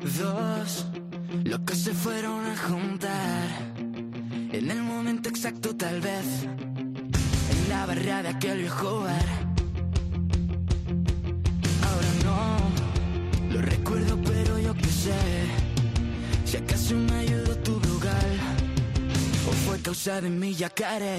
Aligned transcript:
Dos 0.00 0.86
locos 1.44 1.76
se 1.76 1.92
fueron 1.92 2.46
a 2.46 2.56
juntar 2.56 3.48
en 4.52 4.70
el 4.70 4.80
momento 4.80 5.28
exacto 5.28 5.74
tal 5.74 6.00
vez 6.00 6.44
en 6.44 7.68
la 7.68 7.84
barra 7.84 8.22
de 8.22 8.28
aquel 8.28 8.58
viejo 8.58 9.00
bar. 9.00 9.28
Ahora 11.82 12.12
no 12.24 13.54
lo 13.54 13.60
recuerdo 13.60 14.16
pero 14.22 14.58
yo 14.60 14.72
qué 14.74 14.86
sé 14.86 15.18
si 16.44 16.56
acaso 16.58 16.94
me 16.94 17.14
ayudó 17.14 17.56
tu 17.56 17.80
brugal 17.80 18.38
o 19.48 19.52
fue 19.66 19.80
causa 19.80 20.20
de 20.20 20.30
mi 20.30 20.54
yacaré. 20.54 21.18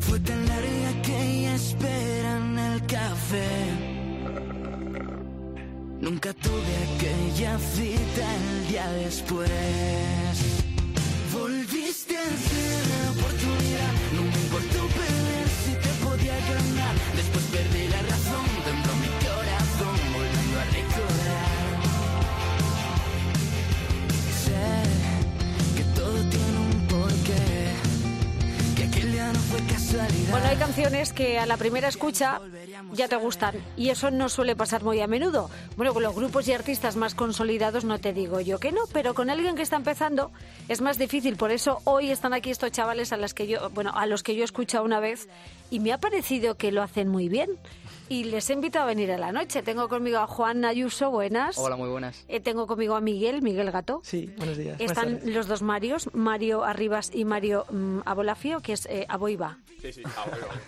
Fue 0.00 0.18
tan 0.20 0.46
larga 0.46 1.02
que 1.02 1.22
ella 1.22 1.54
espera 1.54 2.38
en 2.38 2.58
el 2.58 2.86
café. 2.86 3.63
Nunca 6.04 6.34
tuve 6.34 6.74
aquella 6.84 7.58
cita 7.58 8.26
el 8.36 8.68
día 8.68 8.86
después. 8.92 9.48
Volviste 11.32 12.18
a 12.18 12.24
ser 12.24 12.86
la 12.92 13.10
oportunidad. 13.10 13.92
No 14.12 14.20
me 14.20 14.38
importó 14.44 14.86
perder 15.00 15.48
si 15.64 15.72
te 15.72 15.88
podía 16.04 16.36
ganar. 16.52 16.94
Después 17.16 17.44
perdí 17.46 17.88
la 17.88 18.02
razón 18.02 18.44
dentro 18.66 18.92
de 18.92 18.98
mi 19.00 19.08
corazón, 19.24 19.96
volviendo 20.12 20.60
a 20.60 20.64
recordar. 20.76 21.80
Sé 24.44 24.72
que 25.74 25.84
todo 25.98 26.18
tiene 26.28 26.58
un 26.68 26.86
porqué. 26.86 27.46
Que 28.76 28.82
aquel 28.84 29.10
día 29.10 29.32
no 29.32 29.40
fue 29.40 29.60
casualidad. 29.72 30.30
Bueno, 30.32 30.46
hay 30.48 30.56
canciones 30.56 31.14
que 31.14 31.38
a 31.38 31.46
la 31.46 31.56
primera 31.56 31.88
escucha 31.88 32.42
ya 32.94 33.08
te 33.08 33.16
gustan 33.16 33.54
y 33.76 33.90
eso 33.90 34.10
no 34.10 34.28
suele 34.28 34.56
pasar 34.56 34.82
muy 34.82 35.00
a 35.00 35.06
menudo. 35.06 35.50
Bueno, 35.76 35.92
con 35.92 36.02
los 36.02 36.14
grupos 36.14 36.48
y 36.48 36.52
artistas 36.52 36.96
más 36.96 37.14
consolidados 37.14 37.84
no 37.84 37.98
te 37.98 38.12
digo 38.12 38.40
yo 38.40 38.58
que 38.58 38.72
no, 38.72 38.82
pero 38.92 39.14
con 39.14 39.30
alguien 39.30 39.56
que 39.56 39.62
está 39.62 39.76
empezando 39.76 40.32
es 40.68 40.80
más 40.80 40.98
difícil. 40.98 41.36
Por 41.36 41.50
eso 41.50 41.80
hoy 41.84 42.10
están 42.10 42.32
aquí 42.32 42.50
estos 42.50 42.72
chavales 42.72 43.12
a 43.12 43.16
las 43.16 43.34
que 43.34 43.46
yo, 43.46 43.70
bueno, 43.70 43.92
a 43.94 44.06
los 44.06 44.22
que 44.22 44.34
yo 44.34 44.42
he 44.42 44.44
escuchado 44.44 44.84
una 44.84 45.00
vez 45.00 45.28
y 45.70 45.80
me 45.80 45.92
ha 45.92 45.98
parecido 45.98 46.56
que 46.56 46.72
lo 46.72 46.82
hacen 46.82 47.08
muy 47.08 47.28
bien. 47.28 47.50
Y 48.06 48.24
les 48.24 48.50
he 48.50 48.52
invitado 48.52 48.84
a 48.84 48.88
venir 48.88 49.10
a 49.12 49.18
la 49.18 49.32
noche. 49.32 49.62
Tengo 49.62 49.88
conmigo 49.88 50.18
a 50.18 50.26
Juan 50.26 50.64
Ayuso, 50.66 51.10
buenas. 51.10 51.56
Hola, 51.56 51.76
muy 51.76 51.88
buenas. 51.88 52.22
Eh, 52.28 52.38
tengo 52.38 52.66
conmigo 52.66 52.96
a 52.96 53.00
Miguel, 53.00 53.40
Miguel 53.40 53.70
Gato. 53.70 54.02
Sí, 54.04 54.30
buenos 54.36 54.58
días. 54.58 54.78
Están 54.78 55.20
los 55.24 55.46
dos 55.46 55.62
Marios, 55.62 56.10
Mario 56.12 56.64
Arribas 56.64 57.10
y 57.14 57.24
Mario 57.24 57.64
mm, 57.70 58.00
Abolafio, 58.04 58.60
que 58.60 58.74
es 58.74 58.84
eh, 58.86 59.06
Aboiba. 59.08 59.56
Sí, 59.80 59.92
sí. 59.92 60.02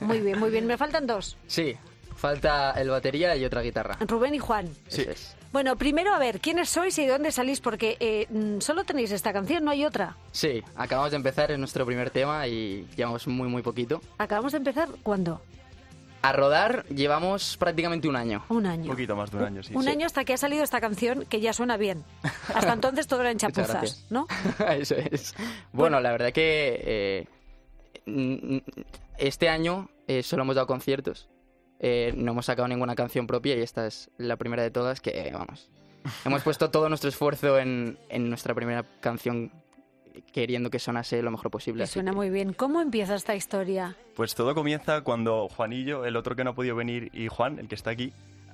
Muy 0.00 0.20
bien, 0.20 0.38
muy 0.38 0.50
bien. 0.50 0.66
Me 0.66 0.78
faltan 0.78 1.06
dos, 1.06 1.36
Sí, 1.46 1.76
falta 2.16 2.72
el 2.72 2.90
batería 2.90 3.36
y 3.36 3.44
otra 3.44 3.60
guitarra. 3.62 3.96
Rubén 4.00 4.34
y 4.34 4.38
Juan. 4.38 4.68
Sí. 4.88 5.02
es. 5.08 5.36
Bueno, 5.52 5.76
primero 5.76 6.12
a 6.14 6.18
ver, 6.18 6.40
¿quiénes 6.40 6.68
sois 6.68 6.98
y 6.98 7.06
de 7.06 7.12
dónde 7.12 7.32
salís? 7.32 7.60
Porque 7.60 7.96
eh, 8.00 8.26
mm, 8.30 8.60
solo 8.60 8.84
tenéis 8.84 9.12
esta 9.12 9.32
canción, 9.32 9.64
no 9.64 9.70
hay 9.70 9.84
otra. 9.84 10.16
Sí, 10.32 10.62
acabamos 10.74 11.12
de 11.12 11.16
empezar, 11.16 11.50
es 11.50 11.58
nuestro 11.58 11.86
primer 11.86 12.10
tema 12.10 12.46
y 12.46 12.86
llevamos 12.96 13.26
muy, 13.26 13.48
muy 13.48 13.62
poquito. 13.62 14.00
Acabamos 14.18 14.52
de 14.52 14.58
empezar, 14.58 14.88
¿cuándo? 15.02 15.40
A 16.22 16.32
rodar 16.32 16.84
llevamos 16.88 17.56
prácticamente 17.56 18.08
un 18.08 18.16
año. 18.16 18.44
Un 18.48 18.66
año. 18.66 18.82
Un 18.84 18.90
poquito 18.90 19.14
más 19.14 19.30
de 19.30 19.36
un 19.38 19.44
año, 19.44 19.62
sí. 19.62 19.74
Un 19.76 19.84
Sí. 19.84 19.90
año 19.90 20.06
hasta 20.06 20.24
que 20.24 20.32
ha 20.34 20.36
salido 20.36 20.64
esta 20.64 20.80
canción 20.80 21.24
que 21.26 21.40
ya 21.40 21.52
suena 21.52 21.76
bien. 21.76 22.02
Hasta 22.52 22.72
entonces 22.72 23.06
todo 23.06 23.20
eran 23.20 23.38
chapuzas. 23.38 24.04
¿no? 24.10 24.26
Eso 24.76 24.96
es. 24.96 25.34
Bueno, 25.72 26.00
la 26.00 26.10
verdad 26.10 26.32
que 26.32 27.26
eh, 28.06 28.86
este 29.18 29.48
año 29.48 29.88
eh, 30.08 30.22
solo 30.22 30.42
hemos 30.42 30.56
dado 30.56 30.66
conciertos. 30.66 31.28
Eh, 31.80 32.12
no 32.16 32.32
hemos 32.32 32.46
sacado 32.46 32.66
ninguna 32.68 32.94
canción 32.94 33.26
propia 33.26 33.56
y 33.56 33.60
esta 33.60 33.86
es 33.86 34.10
la 34.18 34.36
primera 34.36 34.62
de 34.62 34.70
todas 34.70 35.00
que, 35.00 35.30
vamos, 35.32 35.68
hemos 36.24 36.42
puesto 36.42 36.70
todo 36.70 36.88
nuestro 36.88 37.08
esfuerzo 37.10 37.58
en, 37.58 37.98
en 38.08 38.28
nuestra 38.28 38.54
primera 38.54 38.84
canción 39.00 39.52
queriendo 40.32 40.70
que 40.70 40.78
sonase 40.78 41.20
lo 41.22 41.30
mejor 41.30 41.50
posible. 41.50 41.84
Y 41.84 41.86
suena 41.86 42.10
que- 42.12 42.16
muy 42.16 42.30
bien. 42.30 42.54
¿Cómo 42.54 42.80
empieza 42.80 43.14
esta 43.14 43.34
historia? 43.34 43.96
Pues 44.14 44.34
todo 44.34 44.54
comienza 44.54 45.02
cuando 45.02 45.48
Juanillo, 45.48 46.06
el 46.06 46.16
otro 46.16 46.34
que 46.34 46.44
no 46.44 46.50
ha 46.50 46.54
podido 46.54 46.74
venir, 46.76 47.10
y 47.12 47.28
Juan, 47.28 47.58
el 47.58 47.68
que 47.68 47.74
está 47.74 47.90
aquí, 47.90 48.12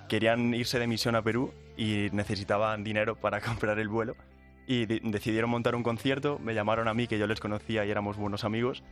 querían 0.09 0.53
irse 0.55 0.78
de 0.81 0.87
misión 0.88 1.15
a 1.15 1.22
Perú 1.22 1.53
y 1.77 2.09
necesitaban 2.12 2.82
dinero 2.82 3.15
para 3.15 3.41
comprar 3.41 3.78
el 3.78 3.88
vuelo. 3.88 4.16
Y 4.66 4.87
de- 4.87 5.00
decidieron 5.05 5.50
montar 5.50 5.77
un 5.77 5.84
concierto, 5.84 6.41
me 6.41 6.55
llamaron 6.55 6.88
a 6.88 6.94
mí, 6.94 7.06
que 7.06 7.19
yo 7.19 7.28
les 7.28 7.38
conocía 7.38 7.84
y 7.87 7.91
éramos 7.91 8.16
buenos 8.16 8.43
amigos, 8.43 8.82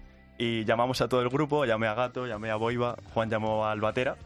y 0.40 0.64
llamamos 0.64 1.02
a 1.02 1.08
todo 1.08 1.20
el 1.20 1.28
grupo, 1.28 1.66
llamé 1.66 1.86
a 1.86 1.92
Gato, 1.94 2.26
llamé 2.26 2.50
a 2.50 2.56
Boiva, 2.56 2.96
Juan 3.12 3.28
llamó 3.28 3.66
al 3.66 3.80
Batera, 3.80 4.16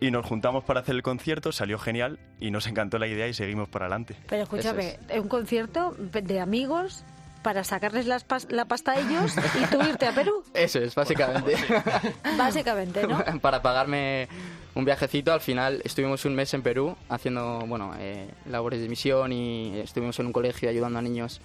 y 0.00 0.12
nos 0.12 0.24
juntamos 0.24 0.62
para 0.62 0.80
hacer 0.80 0.94
el 0.94 1.02
concierto, 1.02 1.50
salió 1.50 1.78
genial, 1.80 2.20
y 2.38 2.52
nos 2.52 2.68
encantó 2.68 2.98
la 2.98 3.08
idea 3.08 3.26
y 3.26 3.34
seguimos 3.34 3.68
para 3.68 3.86
adelante. 3.86 4.14
Pero 4.28 4.44
escúchame, 4.44 4.98
Eso 5.08 5.20
un 5.20 5.26
concierto 5.28 5.96
de 5.98 6.38
amigos 6.38 7.02
para 7.42 7.64
sacarles 7.64 8.06
las 8.06 8.26
pas- 8.26 8.48
la 8.50 8.66
pasta 8.66 8.92
a 8.92 9.00
ellos 9.00 9.34
y 9.60 9.66
tú 9.66 9.80
irte 9.82 10.06
a 10.06 10.12
Perú, 10.12 10.44
Eso 10.54 10.78
es, 10.78 10.94
básicamente. 10.94 11.54
básicamente, 12.38 13.06
¿no? 13.06 13.24
Para 13.40 13.60
pagarme 13.62 14.28
un 14.74 14.84
viajecito, 14.84 15.32
al 15.32 15.40
final 15.40 15.80
estuvimos 15.84 16.24
un 16.24 16.34
mes 16.34 16.52
en 16.54 16.62
Perú 16.62 16.96
haciendo, 17.08 17.64
bueno, 17.66 17.94
eh, 17.98 18.28
labores 18.48 18.80
de 18.80 18.88
misión 18.88 19.32
y 19.32 19.78
estuvimos 19.80 20.18
en 20.20 20.26
un 20.26 20.32
colegio 20.32 20.68
ayudando 20.70 20.98
a 20.98 21.02
niños. 21.02 21.40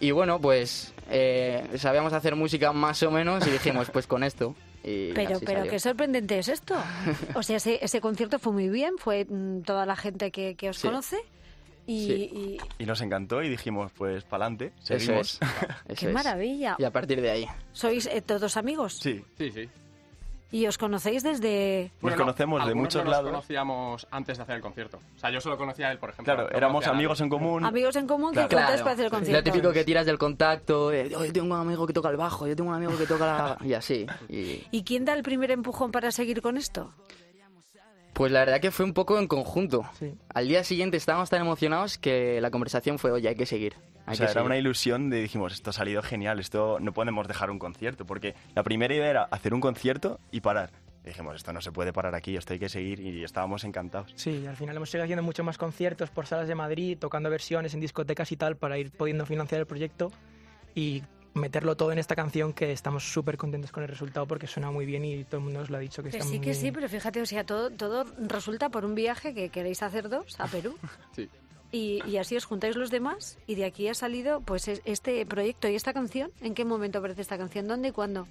Y 0.00 0.10
bueno, 0.10 0.40
pues 0.40 0.92
eh, 1.10 1.64
sabíamos 1.78 2.12
hacer 2.12 2.36
música 2.36 2.72
más 2.72 3.02
o 3.02 3.10
menos 3.10 3.46
y 3.46 3.50
dijimos, 3.50 3.90
pues 3.90 4.06
con 4.06 4.22
esto. 4.24 4.54
Y 4.84 5.12
Pero, 5.14 5.40
pero 5.40 5.58
salió. 5.60 5.70
qué 5.72 5.80
sorprendente 5.80 6.38
es 6.38 6.48
esto. 6.48 6.76
O 7.34 7.42
sea, 7.42 7.56
ese, 7.56 7.78
ese 7.82 8.00
concierto 8.00 8.38
fue 8.38 8.52
muy 8.52 8.68
bien, 8.68 8.98
fue 8.98 9.24
mm, 9.28 9.62
toda 9.62 9.84
la 9.86 9.96
gente 9.96 10.30
que, 10.30 10.54
que 10.54 10.68
os 10.70 10.78
Sí. 10.78 10.86
conoce. 10.88 11.16
Y, 11.88 12.06
Sí. 12.06 12.12
y- 12.32 12.58
Y 12.82 12.86
nos 12.86 13.00
encantó 13.00 13.42
y 13.42 13.48
dijimos, 13.48 13.90
pues 13.96 14.24
pa'lante, 14.24 14.72
Eso 14.82 14.98
seguimos. 14.98 15.34
es. 15.34 15.40
eso 15.88 16.00
qué 16.00 16.06
es. 16.06 16.12
maravilla. 16.12 16.76
Y 16.78 16.84
a 16.84 16.90
partir 16.92 17.20
de 17.20 17.30
ahí. 17.30 17.46
¿Sois 17.72 18.06
eh, 18.06 18.20
todos 18.22 18.56
amigos? 18.56 18.98
Sí, 18.98 19.24
Sí, 19.38 19.50
sí. 19.50 19.68
¿Y 20.52 20.66
os 20.66 20.78
conocéis 20.78 21.22
desde...? 21.24 21.90
Nos 21.94 22.00
Bueno, 22.02 22.16
no, 22.18 22.22
conocemos 22.24 22.66
de 22.66 22.74
muchos 22.74 23.04
no 23.04 23.10
lados. 23.10 23.24
Nos 23.24 23.32
conocíamos 23.32 24.06
antes 24.12 24.36
de 24.36 24.42
hacer 24.44 24.56
el 24.56 24.62
concierto. 24.62 25.00
O 25.16 25.18
sea, 25.18 25.30
yo 25.30 25.40
solo 25.40 25.58
conocía 25.58 25.88
a 25.88 25.92
él, 25.92 25.98
por 25.98 26.10
ejemplo. 26.10 26.32
Claro, 26.34 26.50
éramos 26.50 26.86
amigos 26.86 27.20
en 27.20 27.28
común. 27.28 27.64
Amigos 27.64 27.96
en 27.96 28.06
común 28.06 28.30
que 28.30 28.46
Claro. 28.46 28.48
juntáis 28.50 28.68
Claro, 28.68 28.84
para 28.84 28.92
hacer 28.94 29.04
el 29.06 29.10
lo 29.12 29.18
concierto. 29.18 29.50
típico 29.50 29.72
que 29.72 29.84
tiras 29.84 30.06
del 30.06 30.18
contacto, 30.18 30.90
de, 30.90 31.14
"Oh, 31.16 31.24
yo 31.24 31.32
tengo 31.32 31.52
un 31.54 31.60
amigo 31.60 31.86
que 31.86 31.92
toca 31.92 32.10
el 32.10 32.16
bajo, 32.16 32.46
yo 32.46 32.54
tengo 32.54 32.70
un 32.70 32.76
amigo 32.76 32.96
que 32.96 33.06
toca 33.06 33.26
la... 33.26 33.58
y 33.66 33.74
así. 33.74 34.06
Y 34.28 34.62
¿Y 34.70 34.84
quién 34.84 35.04
da 35.04 35.14
el 35.14 35.22
primer 35.24 35.50
empujón 35.50 35.90
para 35.90 36.12
seguir 36.12 36.40
con 36.40 36.56
esto? 36.56 36.92
Pues 38.14 38.32
la 38.32 38.40
verdad 38.40 38.60
que 38.60 38.70
fue 38.70 38.84
un 38.86 38.94
poco 38.94 39.18
en 39.18 39.26
conjunto. 39.28 39.82
Sí. 39.98 40.14
Al 40.32 40.48
día 40.48 40.64
siguiente 40.64 40.96
estábamos 40.96 41.28
tan 41.28 41.40
emocionados 41.42 41.98
que 41.98 42.40
la 42.40 42.50
conversación 42.50 42.98
fue, 42.98 43.10
oye, 43.10 43.28
hay 43.28 43.34
que 43.34 43.44
seguir. 43.46 43.74
Hay 44.06 44.14
O 44.14 44.16
sea, 44.16 44.24
era 44.26 44.32
seguir". 44.34 44.46
una 44.46 44.56
ilusión 44.56 45.10
de 45.10 45.20
dijimos, 45.20 45.52
esto 45.52 45.70
ha 45.70 45.72
salido 45.72 46.02
genial, 46.02 46.38
esto 46.40 46.78
no 46.80 46.92
podemos 46.92 47.26
dejar 47.28 47.50
un 47.50 47.58
concierto, 47.58 48.06
porque 48.06 48.34
la 48.54 48.62
primera 48.62 48.94
idea 48.94 49.10
era 49.10 49.22
hacer 49.24 49.52
un 49.52 49.60
concierto 49.60 50.20
y 50.30 50.40
parar. 50.40 50.70
Y 51.04 51.08
dijimos, 51.10 51.36
esto 51.36 51.52
no 51.52 51.60
se 51.60 51.70
puede 51.70 51.92
parar 51.92 52.14
aquí, 52.14 52.36
esto 52.36 52.52
hay 52.52 52.58
que 52.58 52.68
seguir 52.68 52.98
y 53.00 53.22
estábamos 53.22 53.62
encantados. 53.64 54.12
Sí, 54.16 54.44
al 54.46 54.56
final 54.56 54.76
hemos 54.76 54.90
seguido 54.90 55.04
haciendo 55.04 55.22
muchos 55.22 55.44
más 55.46 55.56
conciertos 55.58 56.10
por 56.10 56.26
salas 56.26 56.48
de 56.48 56.54
Madrid, 56.54 56.98
tocando 56.98 57.30
versiones 57.30 57.74
en 57.74 57.80
discotecas 57.80 58.32
y 58.32 58.36
tal 58.36 58.56
para 58.56 58.76
ir 58.78 58.90
pudiendo 58.90 59.24
financiar 59.26 59.60
el 59.60 59.66
proyecto 59.66 60.10
y 60.74 61.02
meterlo 61.34 61.76
todo 61.76 61.92
en 61.92 61.98
esta 61.98 62.16
canción 62.16 62.52
que 62.54 62.72
estamos 62.72 63.12
súper 63.12 63.36
contentos 63.36 63.70
con 63.70 63.82
el 63.82 63.88
resultado 63.90 64.26
porque 64.26 64.46
suena 64.46 64.70
muy 64.70 64.86
bien 64.86 65.04
y 65.04 65.22
todo 65.24 65.36
el 65.38 65.44
mundo 65.44 65.60
nos 65.60 65.68
lo 65.70 65.76
ha 65.76 65.80
dicho 65.80 66.02
que, 66.02 66.08
Que 66.10 66.16
está 66.16 66.28
sí, 66.28 66.38
muy 66.38 66.46
que 66.46 66.54
sí, 66.54 66.72
pero 66.72 66.88
fíjate, 66.88 67.20
o 67.20 67.26
sea, 67.26 67.44
todo, 67.44 67.70
todo 67.70 68.04
resulta 68.26 68.70
por 68.70 68.84
un 68.86 68.94
viaje 68.94 69.34
que 69.34 69.50
queréis 69.50 69.82
hacer 69.82 70.08
dos 70.08 70.40
a 70.40 70.46
Perú. 70.46 70.76
Sí. 71.14 71.28
Y, 71.76 72.02
y 72.06 72.16
así 72.16 72.36
os 72.36 72.44
juntáis 72.46 72.74
los 72.76 72.90
demás 72.90 73.36
y 73.46 73.54
de 73.56 73.66
aquí 73.66 73.88
ha 73.88 73.94
salido 73.94 74.40
pues 74.40 74.66
es- 74.68 74.80
este 74.86 75.24
proyecto 75.26 75.68
y 75.68 75.74
esta 75.74 75.92
canción. 75.92 76.30
¿En 76.40 76.54
qué 76.54 76.64
momento 76.64 76.98
aparece 77.00 77.20
esta 77.22 77.36
canción? 77.36 77.68
¿Dónde 77.68 77.88
y 77.88 77.92
cuándo? 77.92 78.26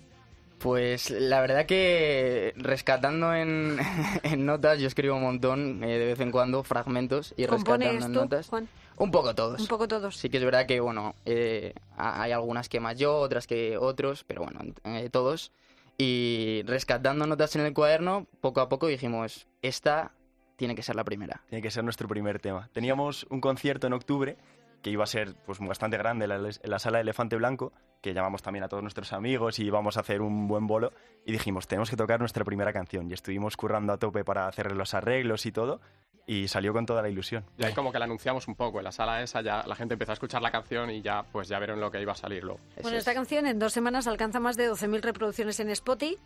Pues 0.58 1.12
la 1.12 1.42
verdad 1.42 1.66
que 1.66 2.54
rescatando 2.56 3.34
en, 3.36 3.78
en 4.24 4.46
notas, 4.46 4.80
yo 4.80 4.88
escribo 4.88 5.16
un 5.16 5.22
montón 5.24 5.84
eh, 5.84 5.98
de 6.00 6.06
vez 6.06 6.20
en 6.22 6.32
cuando, 6.32 6.64
fragmentos, 6.64 7.34
y 7.38 7.46
rescatando 7.46 7.86
¿Compones 7.86 8.06
en 8.06 8.14
tú, 8.14 8.20
notas. 8.22 8.48
Juan? 8.48 8.68
Un 8.98 9.12
poco 9.12 9.36
todos. 9.36 9.60
Un 9.62 9.68
poco 9.68 9.88
todos. 9.88 10.16
Sí 10.18 10.30
que 10.30 10.38
es 10.38 10.44
verdad 10.46 10.66
que, 10.66 10.80
bueno, 10.80 11.14
eh, 11.26 11.74
ha- 11.98 12.22
hay 12.24 12.32
algunas 12.32 12.70
que 12.70 12.80
más 12.80 12.98
yo, 12.98 13.18
otras 13.18 13.46
que 13.48 13.78
otros, 13.78 14.24
pero 14.26 14.44
bueno, 14.44 14.62
eh, 14.86 15.10
todos. 15.12 15.52
Y 15.98 16.64
rescatando 16.66 17.28
notas 17.28 17.56
en 17.58 17.62
el 17.66 17.74
cuaderno, 17.74 18.26
poco 18.42 18.62
a 18.62 18.70
poco 18.70 18.88
dijimos, 18.88 19.46
esta 19.62 20.14
tiene 20.56 20.76
que 20.76 20.84
ser 20.84 20.96
la 20.96 21.04
primera. 21.04 21.42
Tiene 21.50 21.62
que 21.62 21.72
ser 21.72 21.84
nuestro 21.84 22.08
primer 22.08 22.40
tema. 22.40 22.70
Teníamos 22.74 23.26
un 23.30 23.42
concierto 23.42 23.88
en 23.88 23.94
octubre 23.94 24.38
que 24.82 24.90
iba 24.92 25.04
a 25.04 25.08
ser 25.08 25.34
pues 25.46 25.60
bastante 25.60 25.98
grande 25.98 26.26
en 26.26 26.30
la, 26.30 26.36
en 26.36 26.70
la 26.70 26.80
sala 26.80 27.00
de 27.00 27.02
Elefante 27.02 27.36
Blanco, 27.36 27.74
que 28.02 28.14
llamamos 28.14 28.44
también 28.44 28.64
a 28.64 28.68
todos 28.68 28.84
nuestros 28.84 29.14
amigos 29.14 29.58
y 29.58 29.64
íbamos 29.66 29.98
a 29.98 30.02
hacer 30.02 30.22
un 30.22 30.48
buen 30.48 30.68
bolo. 30.68 30.94
Y 31.26 31.32
dijimos, 31.32 31.68
tenemos 31.68 31.90
que 31.90 31.96
tocar 31.96 32.20
nuestra 32.20 32.44
primera 32.46 32.72
canción. 32.72 33.10
Y 33.10 33.14
estuvimos 33.14 33.58
currando 33.58 33.94
a 33.94 33.98
tope 33.98 34.24
para 34.24 34.48
hacer 34.48 34.72
los 34.74 34.94
arreglos 34.94 35.46
y 35.48 35.52
todo. 35.52 35.82
Y 36.28 36.48
salió 36.48 36.74
con 36.74 36.86
toda 36.88 37.02
la 37.04 37.10
ilusión. 37.10 37.46
Y 37.58 37.64
ahí 37.66 37.74
como 37.74 37.92
que 37.92 38.00
la 38.00 38.06
anunciamos 38.06 38.48
un 38.48 38.56
poco. 38.56 38.80
En 38.80 38.84
la 38.84 38.92
sala 38.92 39.22
esa 39.24 39.42
ya 39.42 39.64
la 39.66 39.76
gente 39.76 39.94
empezó 39.94 40.12
a 40.12 40.14
escuchar 40.14 40.42
la 40.42 40.52
canción 40.52 40.90
y 40.92 41.02
ya 41.02 41.24
pues 41.32 41.48
ya 41.48 41.58
vieron 41.60 41.80
lo 41.80 41.90
que 41.92 42.02
iba 42.02 42.14
a 42.14 42.16
salir 42.16 42.44
luego. 42.44 42.60
Eso 42.74 42.82
Bueno, 42.84 42.98
es. 42.98 43.02
esta 43.02 43.14
canción 43.16 43.46
en 43.48 43.58
dos 43.60 43.74
semanas 43.74 44.06
alcanza 44.08 44.40
más 44.40 44.56
de 44.58 44.70
12.000 44.72 45.02
reproducciones 45.02 45.60
en 45.60 45.70
Spotify 45.72 46.18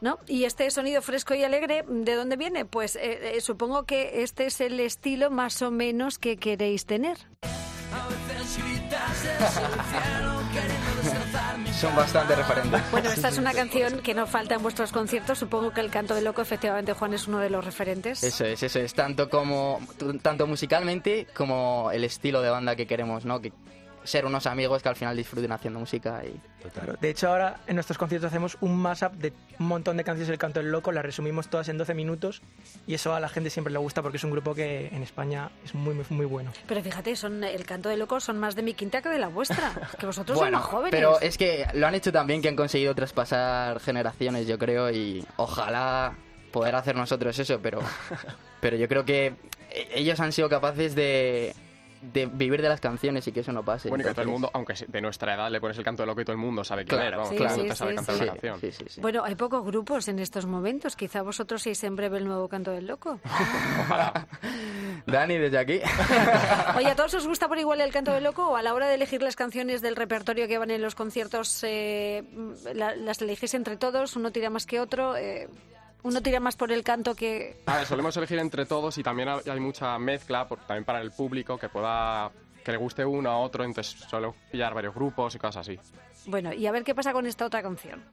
¿no? 0.00 0.18
Y 0.26 0.44
este 0.44 0.70
sonido 0.70 1.02
fresco 1.02 1.34
y 1.34 1.44
alegre, 1.44 1.84
¿de 1.86 2.14
dónde 2.14 2.36
viene? 2.36 2.64
Pues 2.64 2.96
eh, 2.96 3.36
eh, 3.36 3.40
supongo 3.40 3.84
que 3.84 4.22
este 4.22 4.46
es 4.46 4.60
el 4.60 4.80
estilo 4.80 5.30
más 5.30 5.62
o 5.62 5.70
menos 5.70 6.18
que 6.18 6.36
queréis 6.36 6.86
tener. 6.86 7.18
Son 11.80 11.96
bastante 11.96 12.36
referentes. 12.36 12.90
Bueno, 12.90 13.10
esta 13.10 13.28
es 13.28 13.38
una 13.38 13.52
canción 13.52 14.00
que 14.00 14.14
no 14.14 14.26
falta 14.26 14.54
en 14.54 14.62
vuestros 14.62 14.92
conciertos. 14.92 15.38
Supongo 15.38 15.72
que 15.72 15.80
el 15.80 15.90
canto 15.90 16.14
de 16.14 16.22
loco, 16.22 16.40
efectivamente, 16.40 16.92
Juan 16.92 17.14
es 17.14 17.26
uno 17.26 17.38
de 17.38 17.50
los 17.50 17.64
referentes. 17.64 18.22
Eso 18.22 18.44
es, 18.44 18.62
eso 18.62 18.78
es, 18.78 18.94
tanto 18.94 19.28
como 19.28 19.80
tanto 20.22 20.46
musicalmente 20.46 21.26
como 21.34 21.90
el 21.92 22.04
estilo 22.04 22.40
de 22.42 22.50
banda 22.50 22.76
que 22.76 22.86
queremos, 22.86 23.24
¿no? 23.24 23.40
Que 23.40 23.52
ser 24.04 24.26
unos 24.26 24.46
amigos 24.46 24.82
que 24.82 24.88
al 24.88 24.96
final 24.96 25.16
disfruten 25.16 25.52
haciendo 25.52 25.78
música 25.80 26.22
y 26.24 26.40
Claro. 26.72 26.94
De 27.00 27.10
hecho, 27.10 27.26
ahora 27.28 27.56
en 27.66 27.74
nuestros 27.74 27.98
conciertos 27.98 28.28
hacemos 28.28 28.56
un 28.60 28.76
mashup 28.76 29.14
de 29.14 29.32
un 29.58 29.66
montón 29.66 29.96
de 29.96 30.04
canciones 30.04 30.28
del 30.28 30.38
Canto 30.38 30.60
del 30.60 30.70
Loco, 30.70 30.92
las 30.92 31.04
resumimos 31.04 31.48
todas 31.48 31.68
en 31.68 31.76
12 31.76 31.92
minutos 31.92 32.40
y 32.86 32.94
eso 32.94 33.14
a 33.16 33.18
la 33.20 33.28
gente 33.28 33.50
siempre 33.50 33.72
le 33.72 33.80
gusta 33.80 34.00
porque 34.00 34.18
es 34.18 34.22
un 34.22 34.30
grupo 34.30 34.54
que 34.54 34.86
en 34.86 35.02
España 35.02 35.50
es 35.64 35.74
muy, 35.74 35.92
muy, 35.92 36.04
muy 36.10 36.24
bueno. 36.24 36.52
Pero 36.68 36.80
fíjate, 36.80 37.16
son 37.16 37.42
el 37.42 37.66
canto 37.66 37.88
de 37.88 37.96
loco 37.96 38.20
son 38.20 38.38
más 38.38 38.54
de 38.54 38.62
mi 38.62 38.74
quinta 38.74 39.02
que 39.02 39.08
de 39.08 39.18
la 39.18 39.26
vuestra. 39.26 39.72
Que 39.98 40.06
vosotros 40.06 40.38
bueno, 40.38 40.58
sois 40.58 40.62
más 40.62 40.70
jóvenes. 40.72 40.90
pero 40.92 41.20
es 41.20 41.36
que 41.36 41.66
lo 41.74 41.84
han 41.88 41.96
hecho 41.96 42.12
también 42.12 42.40
que 42.40 42.48
han 42.48 42.54
conseguido 42.56 42.94
traspasar 42.94 43.80
generaciones, 43.80 44.46
yo 44.46 44.56
creo, 44.56 44.88
y 44.92 45.24
ojalá 45.36 46.14
poder 46.52 46.76
hacer 46.76 46.94
nosotros 46.94 47.36
eso, 47.40 47.58
pero 47.60 47.80
pero 48.60 48.76
yo 48.76 48.86
creo 48.88 49.04
que 49.04 49.34
e- 49.72 49.88
ellos 49.96 50.20
han 50.20 50.30
sido 50.30 50.48
capaces 50.48 50.94
de 50.94 51.54
de 52.02 52.26
vivir 52.26 52.60
de 52.60 52.68
las 52.68 52.80
canciones 52.80 53.26
y 53.28 53.32
que 53.32 53.40
eso 53.40 53.52
no 53.52 53.64
pase. 53.64 53.88
Bueno, 53.88 54.02
y 54.02 54.08
que 54.08 54.12
todo 54.12 54.22
el 54.22 54.28
mundo, 54.28 54.50
aunque 54.52 54.74
de 54.86 55.00
nuestra 55.00 55.34
edad 55.34 55.50
le 55.50 55.60
pones 55.60 55.78
el 55.78 55.84
canto 55.84 56.02
de 56.02 56.08
loco 56.08 56.20
y 56.20 56.24
todo 56.24 56.32
el 56.32 56.38
mundo 56.42 56.64
sabe 56.64 56.84
quién 56.84 57.00
Claro, 57.00 57.18
vamos, 57.18 57.28
Sí, 57.30 57.36
el 57.42 57.50
sí, 57.70 57.76
sabe 57.76 57.90
sí, 57.92 57.96
cantar 57.96 58.14
sí. 58.16 58.22
una 58.22 58.32
canción. 58.32 58.60
Sí, 58.60 58.72
sí, 58.72 58.84
sí. 58.88 59.00
Bueno, 59.00 59.22
hay 59.24 59.34
pocos 59.36 59.64
grupos 59.64 60.08
en 60.08 60.18
estos 60.18 60.44
momentos. 60.46 60.96
Quizá 60.96 61.22
vosotros 61.22 61.62
seáis 61.62 61.82
en 61.84 61.94
breve 61.96 62.18
el 62.18 62.24
nuevo 62.26 62.48
canto 62.48 62.70
del 62.72 62.86
loco. 62.86 63.20
Dani, 65.06 65.36
desde 65.38 65.58
aquí. 65.58 65.80
Oye, 66.76 66.86
¿a 66.88 66.94
todos 66.96 67.14
os 67.14 67.26
gusta 67.26 67.48
por 67.48 67.58
igual 67.58 67.80
el 67.80 67.92
canto 67.92 68.12
del 68.12 68.24
loco 68.24 68.48
o 68.50 68.56
a 68.56 68.62
la 68.62 68.74
hora 68.74 68.88
de 68.88 68.94
elegir 68.94 69.22
las 69.22 69.36
canciones 69.36 69.80
del 69.82 69.96
repertorio 69.96 70.46
que 70.48 70.58
van 70.58 70.70
en 70.70 70.82
los 70.82 70.94
conciertos, 70.94 71.62
eh, 71.64 72.24
la- 72.74 72.94
las 72.96 73.20
elegís 73.22 73.54
entre 73.54 73.76
todos? 73.76 74.16
¿Uno 74.16 74.30
tira 74.32 74.50
más 74.50 74.66
que 74.66 74.80
otro? 74.80 75.16
Eh, 75.16 75.48
¿Uno 76.04 76.20
tira 76.20 76.40
más 76.40 76.56
por 76.56 76.72
el 76.72 76.82
canto 76.82 77.14
que...? 77.14 77.62
A 77.66 77.76
ver, 77.78 77.86
solemos 77.86 78.16
elegir 78.16 78.38
entre 78.38 78.66
todos 78.66 78.98
y 78.98 79.02
también 79.02 79.28
hay 79.28 79.60
mucha 79.60 79.98
mezcla, 79.98 80.46
por- 80.48 80.58
también 80.66 80.84
para 80.84 81.00
el 81.00 81.12
público, 81.12 81.58
que 81.58 81.68
pueda 81.68 82.30
que 82.64 82.70
le 82.70 82.78
guste 82.78 83.04
uno 83.04 83.28
a 83.28 83.38
otro, 83.38 83.64
entonces 83.64 83.96
suelo 84.08 84.36
pillar 84.52 84.72
varios 84.72 84.94
grupos 84.94 85.34
y 85.34 85.38
cosas 85.38 85.68
así. 85.68 85.78
Bueno, 86.26 86.52
y 86.52 86.64
a 86.66 86.70
ver 86.70 86.84
qué 86.84 86.94
pasa 86.94 87.12
con 87.12 87.26
esta 87.26 87.44
otra 87.46 87.60
canción. 87.60 88.04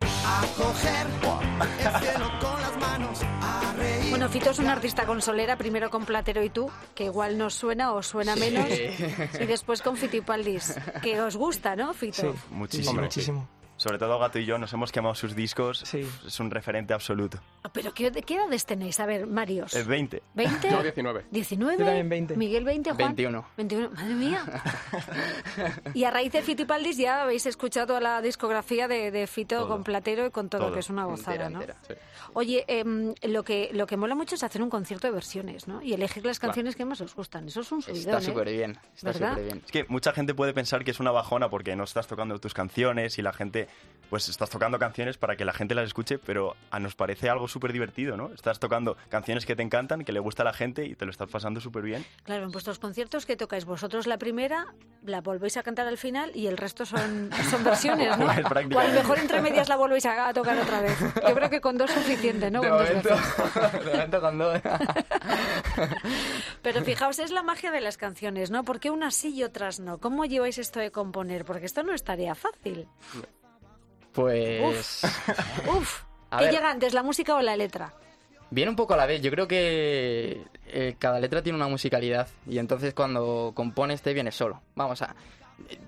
Bueno, 4.10 4.28
Fito 4.30 4.50
es 4.50 4.60
un 4.60 4.68
artista 4.68 5.06
con 5.06 5.22
solera, 5.22 5.56
primero 5.56 5.90
con 5.92 6.04
Platero 6.06 6.44
y 6.44 6.50
tú, 6.50 6.70
que 6.96 7.06
igual 7.06 7.38
nos 7.38 7.54
suena 7.54 7.94
o 7.94 8.02
suena 8.02 8.36
menos, 8.36 8.68
y 9.40 9.46
después 9.46 9.82
con 9.84 9.96
Fitipaldis, 9.98 10.76
que 11.04 11.22
os 11.22 11.36
gusta, 11.38 11.76
¿no, 11.76 11.94
Fito? 11.94 12.34
Sí, 12.34 12.40
Muchísimo. 12.50 12.90
Hombre, 12.90 13.06
muchísimo. 13.06 13.48
Sobre 13.80 13.98
todo 13.98 14.20
Gato 14.20 14.40
y 14.40 14.46
yo 14.46 14.58
nos 14.58 14.74
hemos 14.74 14.92
quemado 14.92 15.16
sus 15.16 15.34
discos. 15.36 15.80
Sí. 15.86 16.06
Es 16.28 16.40
un 16.42 16.52
referente 16.52 16.94
absoluto. 16.94 17.40
Ah, 17.64 17.70
¿Pero 17.72 17.94
qué, 17.94 18.12
qué 18.12 18.36
edades 18.36 18.66
tenéis? 18.66 19.00
A 19.00 19.06
ver, 19.06 19.26
Marios. 19.26 19.74
Es 19.74 19.88
20. 19.88 20.22
¿20? 20.36 20.70
Yo 20.70 20.84
19. 20.84 21.26
¿19? 21.32 21.72
Yo 21.80 21.86
también 21.86 22.10
20. 22.10 22.36
Miguel 22.36 22.66
20, 22.66 22.90
Juan. 22.92 23.16
21. 23.16 23.48
21. 23.56 23.90
Madre 23.92 24.14
mía. 24.16 24.44
y 25.94 26.04
a 26.04 26.12
raíz 26.12 26.34
de 26.34 26.42
Fitipaldis 26.42 26.98
ya 26.98 27.24
habéis 27.24 27.46
escuchado 27.46 27.88
toda 27.88 28.02
la 28.02 28.22
discografía 28.22 28.90
de, 28.90 29.12
de 29.12 29.28
Fito 29.28 29.56
Todo. 29.60 29.68
con 29.70 29.84
Platero 29.86 30.26
y 30.26 30.32
con 30.32 30.50
todo, 30.50 30.64
Todo. 30.64 30.74
que 30.74 30.80
es 30.80 30.90
una 30.90 31.06
gozada, 31.06 31.48
Entera, 31.48 31.50
¿no? 31.50 31.62
entera. 31.62 31.80
Sí. 31.88 31.94
Oye, 32.34 32.66
em, 32.68 33.14
lo 33.24 33.44
que 33.44 33.70
lo 33.72 33.88
que 33.88 33.96
mola 33.96 34.14
mucho 34.14 34.36
es 34.36 34.44
hacer 34.44 34.62
un 34.62 34.70
concierto 34.70 35.08
de 35.08 35.14
versiones, 35.14 35.68
¿no? 35.70 35.82
Y 35.82 35.94
elegir 35.94 36.26
las 36.26 36.40
canciones 36.40 36.76
que 36.76 36.84
más 36.84 37.00
os 37.00 37.16
gustan. 37.16 37.48
Eso 37.48 37.62
es 37.62 37.72
un 37.72 37.82
subidón, 37.82 38.00
Está 38.00 38.18
¿eh? 38.18 38.22
súper 38.22 38.50
bien. 38.50 38.78
Está 38.94 39.14
súper 39.14 39.44
bien. 39.44 39.62
Es 39.66 39.72
que 39.72 39.86
mucha 39.88 40.12
gente 40.12 40.34
puede 40.34 40.54
pensar 40.54 40.84
que 40.84 40.92
es 40.92 41.00
una 41.00 41.12
bajona 41.12 41.50
porque 41.50 41.76
no 41.78 41.86
estás 41.86 42.08
tocando 42.08 42.38
tus 42.40 42.54
canciones 42.54 43.18
y 43.18 43.22
la 43.22 43.32
gente, 43.32 43.69
pues 44.10 44.28
estás 44.28 44.50
tocando 44.50 44.80
canciones 44.80 45.18
para 45.18 45.36
que 45.36 45.46
la 45.46 45.54
gente 45.54 45.76
las 45.76 45.86
escuche, 45.86 46.18
pero 46.18 46.56
a 46.72 46.80
nos 46.80 46.96
parece 46.96 47.30
algo 47.30 47.48
súper 47.48 47.72
divertido, 47.72 48.18
¿no? 48.18 48.32
Estás 48.34 48.60
tocando 48.60 48.98
canciones 49.10 49.46
que 49.46 49.56
te 49.56 49.62
encantan, 49.62 50.04
que 50.04 50.12
le 50.12 50.20
gusta 50.20 50.42
a 50.44 50.46
la 50.46 50.54
gente 50.54 50.86
y 50.86 50.96
te 50.96 51.06
lo 51.06 51.12
estás 51.12 51.30
pasando 51.30 51.62
súper 51.62 51.84
bien. 51.84 52.04
Claro, 52.24 52.46
en 52.46 52.52
vuestros 52.52 52.80
conciertos 52.80 53.26
que 53.26 53.36
tocáis 53.36 53.66
vosotros 53.66 54.08
la 54.08 54.18
primera, 54.18 54.74
la 55.06 55.22
volvéis 55.22 55.58
a 55.58 55.64
cantar 55.64 55.88
al 55.88 55.98
final 55.98 56.32
y 56.34 56.48
el 56.48 56.58
resto 56.58 56.86
son, 56.86 57.30
son 57.50 57.64
versiones, 57.64 58.18
¿no? 58.18 58.26
Pues 58.26 58.76
O 58.76 58.80
a 58.80 58.84
lo 58.86 58.94
mejor 58.94 59.20
entre 59.20 59.42
medias 59.42 59.70
la 59.70 59.76
volvéis 59.76 60.06
a, 60.06 60.34
tocar 60.34 60.58
otra 60.58 60.82
vez. 60.82 60.98
Yo 61.00 61.36
creo 61.36 61.50
que 61.50 61.62
con 61.62 61.78
dos 61.78 61.92
es 61.92 61.98
suficiente, 61.98 62.50
¿no? 62.50 62.62
De 62.62 62.70
Con 62.70 62.80
dos 62.80 62.88
momento, 62.88 63.10
veces. 63.10 63.86
de 63.86 63.92
momento 63.92 64.22
con 64.22 64.38
dos. 64.38 64.62
Pero 66.62 66.84
fijaos, 66.84 67.20
es 67.20 67.32
la 67.32 67.44
magia 67.44 67.72
de 67.72 67.82
las 67.82 67.98
canciones, 67.98 68.52
¿no? 68.52 68.64
¿Por 68.64 68.80
qué 68.80 68.90
unas 68.90 69.16
sí 69.16 69.34
y 69.36 69.44
otras 69.44 69.80
no? 69.80 70.00
¿Cómo 70.00 70.26
lleváis 70.26 70.58
esto 70.58 70.80
de 70.80 70.92
componer? 70.92 71.46
Porque 71.46 71.66
esto 71.66 71.84
no 71.84 71.94
es 71.94 72.04
tarea 72.04 72.36
fácil. 72.36 72.88
Pues 74.14 75.02
Uf, 75.68 76.02
A 76.32 76.40
¿qué 76.40 76.46
ver. 76.46 76.54
llega 76.54 76.70
antes, 76.72 76.94
la 76.94 77.04
música 77.04 77.36
o 77.36 77.42
la 77.42 77.56
letra? 77.56 77.94
viene 78.52 78.72
un 78.72 78.76
poco 78.76 78.96
a 78.96 78.98
la 78.98 79.06
vez. 79.06 79.22
Yo 79.22 79.30
creo 79.30 79.48
que 79.48 80.44
eh, 80.66 80.96
cada 80.98 81.20
letra 81.20 81.44
tiene 81.44 81.56
una 81.56 81.68
musicalidad 81.68 82.28
y 82.48 82.58
entonces 82.58 82.94
cuando 82.96 83.52
compones 83.54 84.02
te 84.02 84.14
viene 84.14 84.32
solo. 84.32 84.62
Vamos 84.76 85.02
a... 85.04 85.16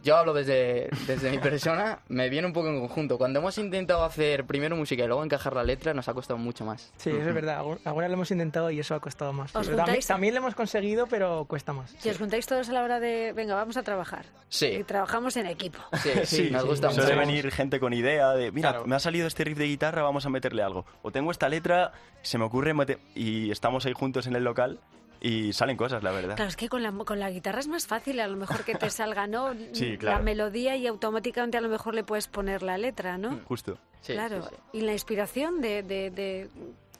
Yo 0.03 0.17
hablo 0.17 0.33
desde, 0.33 0.89
desde 1.07 1.29
mi 1.31 1.37
persona, 1.37 1.99
me 2.07 2.29
viene 2.29 2.47
un 2.47 2.53
poco 2.53 2.69
en 2.69 2.79
conjunto. 2.79 3.17
Cuando 3.17 3.39
hemos 3.39 3.57
intentado 3.57 4.03
hacer 4.03 4.45
primero 4.45 4.75
música 4.75 5.03
y 5.03 5.07
luego 5.07 5.23
encajar 5.23 5.55
la 5.55 5.63
letra, 5.63 5.93
nos 5.93 6.07
ha 6.09 6.13
costado 6.13 6.37
mucho 6.37 6.65
más. 6.65 6.91
Sí, 6.97 7.09
eso 7.11 7.29
es 7.29 7.35
verdad. 7.35 7.59
Alguna 7.85 8.07
lo 8.07 8.13
hemos 8.15 8.31
intentado 8.31 8.71
y 8.71 8.79
eso 8.79 8.95
ha 8.95 8.99
costado 8.99 9.31
más. 9.33 9.55
¿Os 9.55 9.67
Pero 9.67 9.77
también, 9.77 9.85
juntáis? 9.85 10.07
también 10.07 10.33
lo 10.33 10.39
hemos 10.39 10.55
conseguido, 10.55 11.07
pero 11.07 11.45
cuesta 11.45 11.73
más. 11.73 11.91
Si 11.99 12.09
os 12.09 12.17
juntáis 12.17 12.45
todos 12.47 12.69
a 12.69 12.73
la 12.73 12.83
hora 12.83 12.99
de, 12.99 13.33
venga, 13.33 13.55
vamos 13.55 13.77
a 13.77 13.83
trabajar. 13.83 14.25
Sí. 14.49 14.65
Y 14.67 14.83
trabajamos 14.83 15.37
en 15.37 15.45
equipo. 15.47 15.79
Sí, 16.01 16.09
sí, 16.25 16.49
nos 16.51 16.63
sí, 16.63 16.67
gusta 16.67 16.89
mucho. 16.89 17.01
Suele 17.01 17.15
venir 17.17 17.51
gente 17.51 17.79
con 17.79 17.93
idea 17.93 18.31
de, 18.31 18.51
mira, 18.51 18.71
Claro. 18.71 18.85
me 18.87 18.95
ha 18.95 18.99
salido 18.99 19.27
este 19.27 19.43
riff 19.43 19.57
de 19.57 19.65
guitarra, 19.65 20.01
vamos 20.01 20.25
a 20.25 20.29
meterle 20.29 20.63
algo. 20.63 20.85
O 21.03 21.11
tengo 21.11 21.31
esta 21.31 21.47
letra, 21.49 21.91
se 22.21 22.37
me 22.37 22.45
ocurre, 22.45 22.73
y 23.15 23.51
estamos 23.51 23.85
ahí 23.85 23.93
juntos 23.93 24.27
en 24.27 24.35
el 24.35 24.43
local 24.43 24.79
y 25.21 25.53
salen 25.53 25.77
cosas, 25.77 26.01
la 26.03 26.11
verdad. 26.11 26.35
Claro, 26.35 26.49
es 26.49 26.55
que 26.57 26.67
con 26.67 26.81
la, 26.83 26.91
con 26.91 27.19
la 27.19 27.29
guitarra 27.29 27.59
es 27.59 27.67
más 27.67 27.85
fácil 27.87 28.19
a 28.19 28.27
lo 28.27 28.35
mejor 28.37 28.63
que 28.65 28.75
te 28.75 28.89
salga, 28.89 29.27
¿no? 29.27 29.53
Sí, 29.73 29.91
La 29.93 29.97
claro. 29.97 30.23
melodía 30.23 30.75
y 30.75 30.87
automáticamente 30.87 31.57
a 31.57 31.61
lo 31.61 31.69
mejor 31.69 31.93
le 31.95 32.03
puedes 32.03 32.27
poner 32.27 32.63
la 32.63 32.77
letra, 32.77 33.17
¿no? 33.17 33.39
Justo. 33.45 33.77
Sí, 34.01 34.13
claro. 34.13 34.41
sí, 34.43 34.49
sí. 34.49 34.77
Y 34.79 34.81
la 34.81 34.93
inspiración 34.93 35.61
de... 35.61 35.83
de, 35.83 36.09
de 36.09 36.49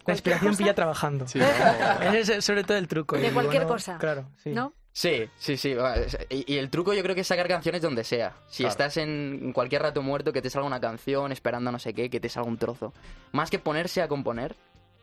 La 0.06 0.14
inspiración 0.14 0.56
pilla 0.56 0.76
trabajando. 0.76 1.28
Sí, 1.28 1.40
Ese 2.14 2.38
es 2.38 2.46
sobre 2.46 2.64
todo 2.64 2.78
el 2.78 2.88
truco. 2.88 3.18
De 3.18 3.32
cualquier 3.32 3.64
bueno, 3.64 3.76
cosa. 3.76 3.98
Claro, 3.98 4.28
sí. 4.44 4.52
¿No? 4.52 4.74
Sí, 4.94 5.24
sí, 5.38 5.56
sí. 5.56 5.74
Y, 6.30 6.54
y 6.54 6.58
el 6.58 6.70
truco 6.70 6.94
yo 6.94 7.02
creo 7.02 7.16
que 7.16 7.22
es 7.22 7.28
sacar 7.28 7.48
canciones 7.48 7.82
donde 7.82 8.04
sea. 8.04 8.36
Si 8.50 8.64
Claro. 8.64 8.72
estás 8.72 8.98
en 8.98 9.52
cualquier 9.54 9.82
rato 9.84 10.02
muerto, 10.02 10.34
que 10.34 10.42
te 10.42 10.50
salga 10.50 10.68
una 10.68 10.82
canción, 10.82 11.32
esperando 11.32 11.72
no 11.72 11.80
sé 11.80 11.94
qué, 11.94 12.10
que 12.10 12.20
te 12.20 12.28
salga 12.28 12.50
un 12.50 12.58
trozo. 12.58 12.94
Más 13.32 13.50
que 13.50 13.58
ponerse 13.58 14.02
a 14.02 14.10
componer, 14.10 14.58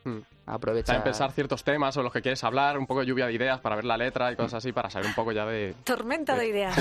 Hmm. 0.08 0.22
aprovecha... 0.46 0.92
También 0.92 1.04
pensar 1.04 1.32
ciertos 1.32 1.64
temas 1.64 1.96
o 1.96 2.02
los 2.02 2.12
que 2.12 2.22
quieres 2.22 2.42
hablar, 2.44 2.78
un 2.78 2.86
poco 2.86 3.00
de 3.00 3.06
lluvia 3.06 3.26
de 3.26 3.32
ideas 3.32 3.60
para 3.60 3.76
ver 3.76 3.84
la 3.84 3.96
letra 3.96 4.32
y 4.32 4.36
cosas 4.36 4.54
así, 4.54 4.72
para 4.72 4.90
saber 4.90 5.08
un 5.08 5.14
poco 5.14 5.32
ya 5.32 5.44
de... 5.46 5.74
Tormenta 5.84 6.36
de 6.36 6.48
ideas. 6.48 6.76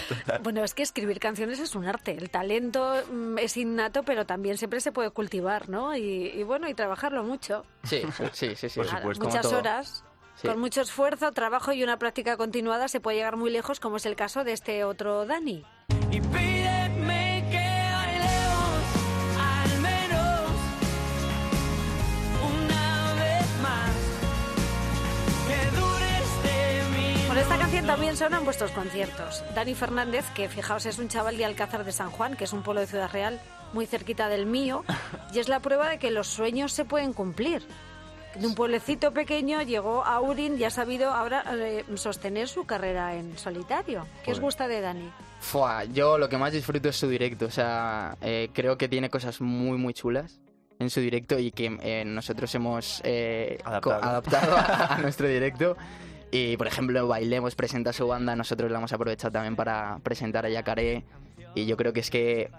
bueno, 0.42 0.64
es 0.64 0.74
que 0.74 0.82
escribir 0.82 1.18
canciones 1.18 1.58
es 1.58 1.74
un 1.74 1.86
arte. 1.86 2.12
El 2.12 2.30
talento 2.30 2.94
mm, 3.10 3.38
es 3.38 3.56
innato, 3.56 4.02
pero 4.02 4.26
también 4.26 4.58
siempre 4.58 4.80
se 4.80 4.92
puede 4.92 5.10
cultivar, 5.10 5.68
¿no? 5.68 5.96
Y, 5.96 6.28
y 6.34 6.42
bueno, 6.42 6.68
y 6.68 6.74
trabajarlo 6.74 7.22
mucho. 7.24 7.64
Sí, 7.84 8.02
sí, 8.32 8.54
sí, 8.54 8.68
sí. 8.68 8.80
Por 8.80 8.86
supuesto. 8.86 9.24
Como 9.24 9.34
muchas 9.34 9.42
todo. 9.42 9.58
horas. 9.58 10.04
Sí. 10.36 10.46
Con 10.46 10.60
mucho 10.60 10.82
esfuerzo, 10.82 11.32
trabajo 11.32 11.72
y 11.72 11.82
una 11.82 11.98
práctica 11.98 12.36
continuada 12.36 12.86
se 12.86 13.00
puede 13.00 13.16
llegar 13.16 13.36
muy 13.36 13.50
lejos, 13.50 13.80
como 13.80 13.96
es 13.96 14.06
el 14.06 14.14
caso 14.14 14.44
de 14.44 14.52
este 14.52 14.84
otro 14.84 15.26
Dani. 15.26 15.64
Y 16.12 16.20
también 27.88 28.18
suena 28.18 28.36
en 28.36 28.44
vuestros 28.44 28.70
conciertos. 28.72 29.42
Dani 29.54 29.74
Fernández, 29.74 30.26
que 30.34 30.50
fijaos 30.50 30.84
es 30.84 30.98
un 30.98 31.08
chaval 31.08 31.38
de 31.38 31.46
Alcázar 31.46 31.84
de 31.84 31.92
San 31.92 32.10
Juan, 32.10 32.36
que 32.36 32.44
es 32.44 32.52
un 32.52 32.62
pueblo 32.62 32.82
de 32.82 32.86
Ciudad 32.86 33.10
Real 33.10 33.40
muy 33.72 33.86
cerquita 33.86 34.28
del 34.28 34.44
mío, 34.44 34.84
y 35.32 35.38
es 35.38 35.48
la 35.48 35.60
prueba 35.60 35.88
de 35.88 35.98
que 35.98 36.10
los 36.10 36.26
sueños 36.26 36.72
se 36.72 36.84
pueden 36.84 37.14
cumplir. 37.14 37.62
De 38.34 38.46
un 38.46 38.54
pueblecito 38.54 39.12
pequeño 39.14 39.62
llegó 39.62 40.04
a 40.04 40.20
Urin 40.20 40.60
y 40.60 40.64
ha 40.64 40.70
sabido 40.70 41.10
ahora 41.10 41.42
eh, 41.54 41.82
sostener 41.94 42.46
su 42.48 42.66
carrera 42.66 43.14
en 43.14 43.38
solitario. 43.38 44.06
¿Qué 44.22 44.32
os 44.32 44.36
Joder. 44.36 44.42
gusta 44.42 44.68
de 44.68 44.80
Dani? 44.82 45.10
Fua, 45.40 45.84
yo 45.84 46.18
lo 46.18 46.28
que 46.28 46.36
más 46.36 46.52
disfruto 46.52 46.90
es 46.90 46.96
su 46.96 47.08
directo. 47.08 47.46
O 47.46 47.50
sea, 47.50 48.18
eh, 48.20 48.50
creo 48.52 48.76
que 48.76 48.88
tiene 48.88 49.08
cosas 49.08 49.40
muy, 49.40 49.78
muy 49.78 49.94
chulas 49.94 50.38
en 50.78 50.90
su 50.90 51.00
directo 51.00 51.38
y 51.38 51.52
que 51.52 51.78
eh, 51.80 52.04
nosotros 52.04 52.54
hemos 52.54 53.00
eh, 53.02 53.58
Adaptado. 53.64 54.04
adaptado 54.04 54.56
a, 54.56 54.94
a 54.96 54.98
nuestro 54.98 55.26
directo. 55.26 55.74
Y, 56.30 56.56
por 56.56 56.66
ejemplo, 56.66 57.08
Bailemos 57.08 57.54
presenta 57.54 57.92
su 57.92 58.06
banda, 58.06 58.36
nosotros 58.36 58.70
la 58.70 58.78
hemos 58.78 58.92
aprovechado 58.92 59.32
también 59.32 59.56
para 59.56 59.98
presentar 60.02 60.44
a 60.44 60.50
Yacaré. 60.50 61.04
Y 61.54 61.66
yo 61.66 61.76
creo 61.76 61.92
que 61.92 62.00
es 62.00 62.10
que 62.10 62.50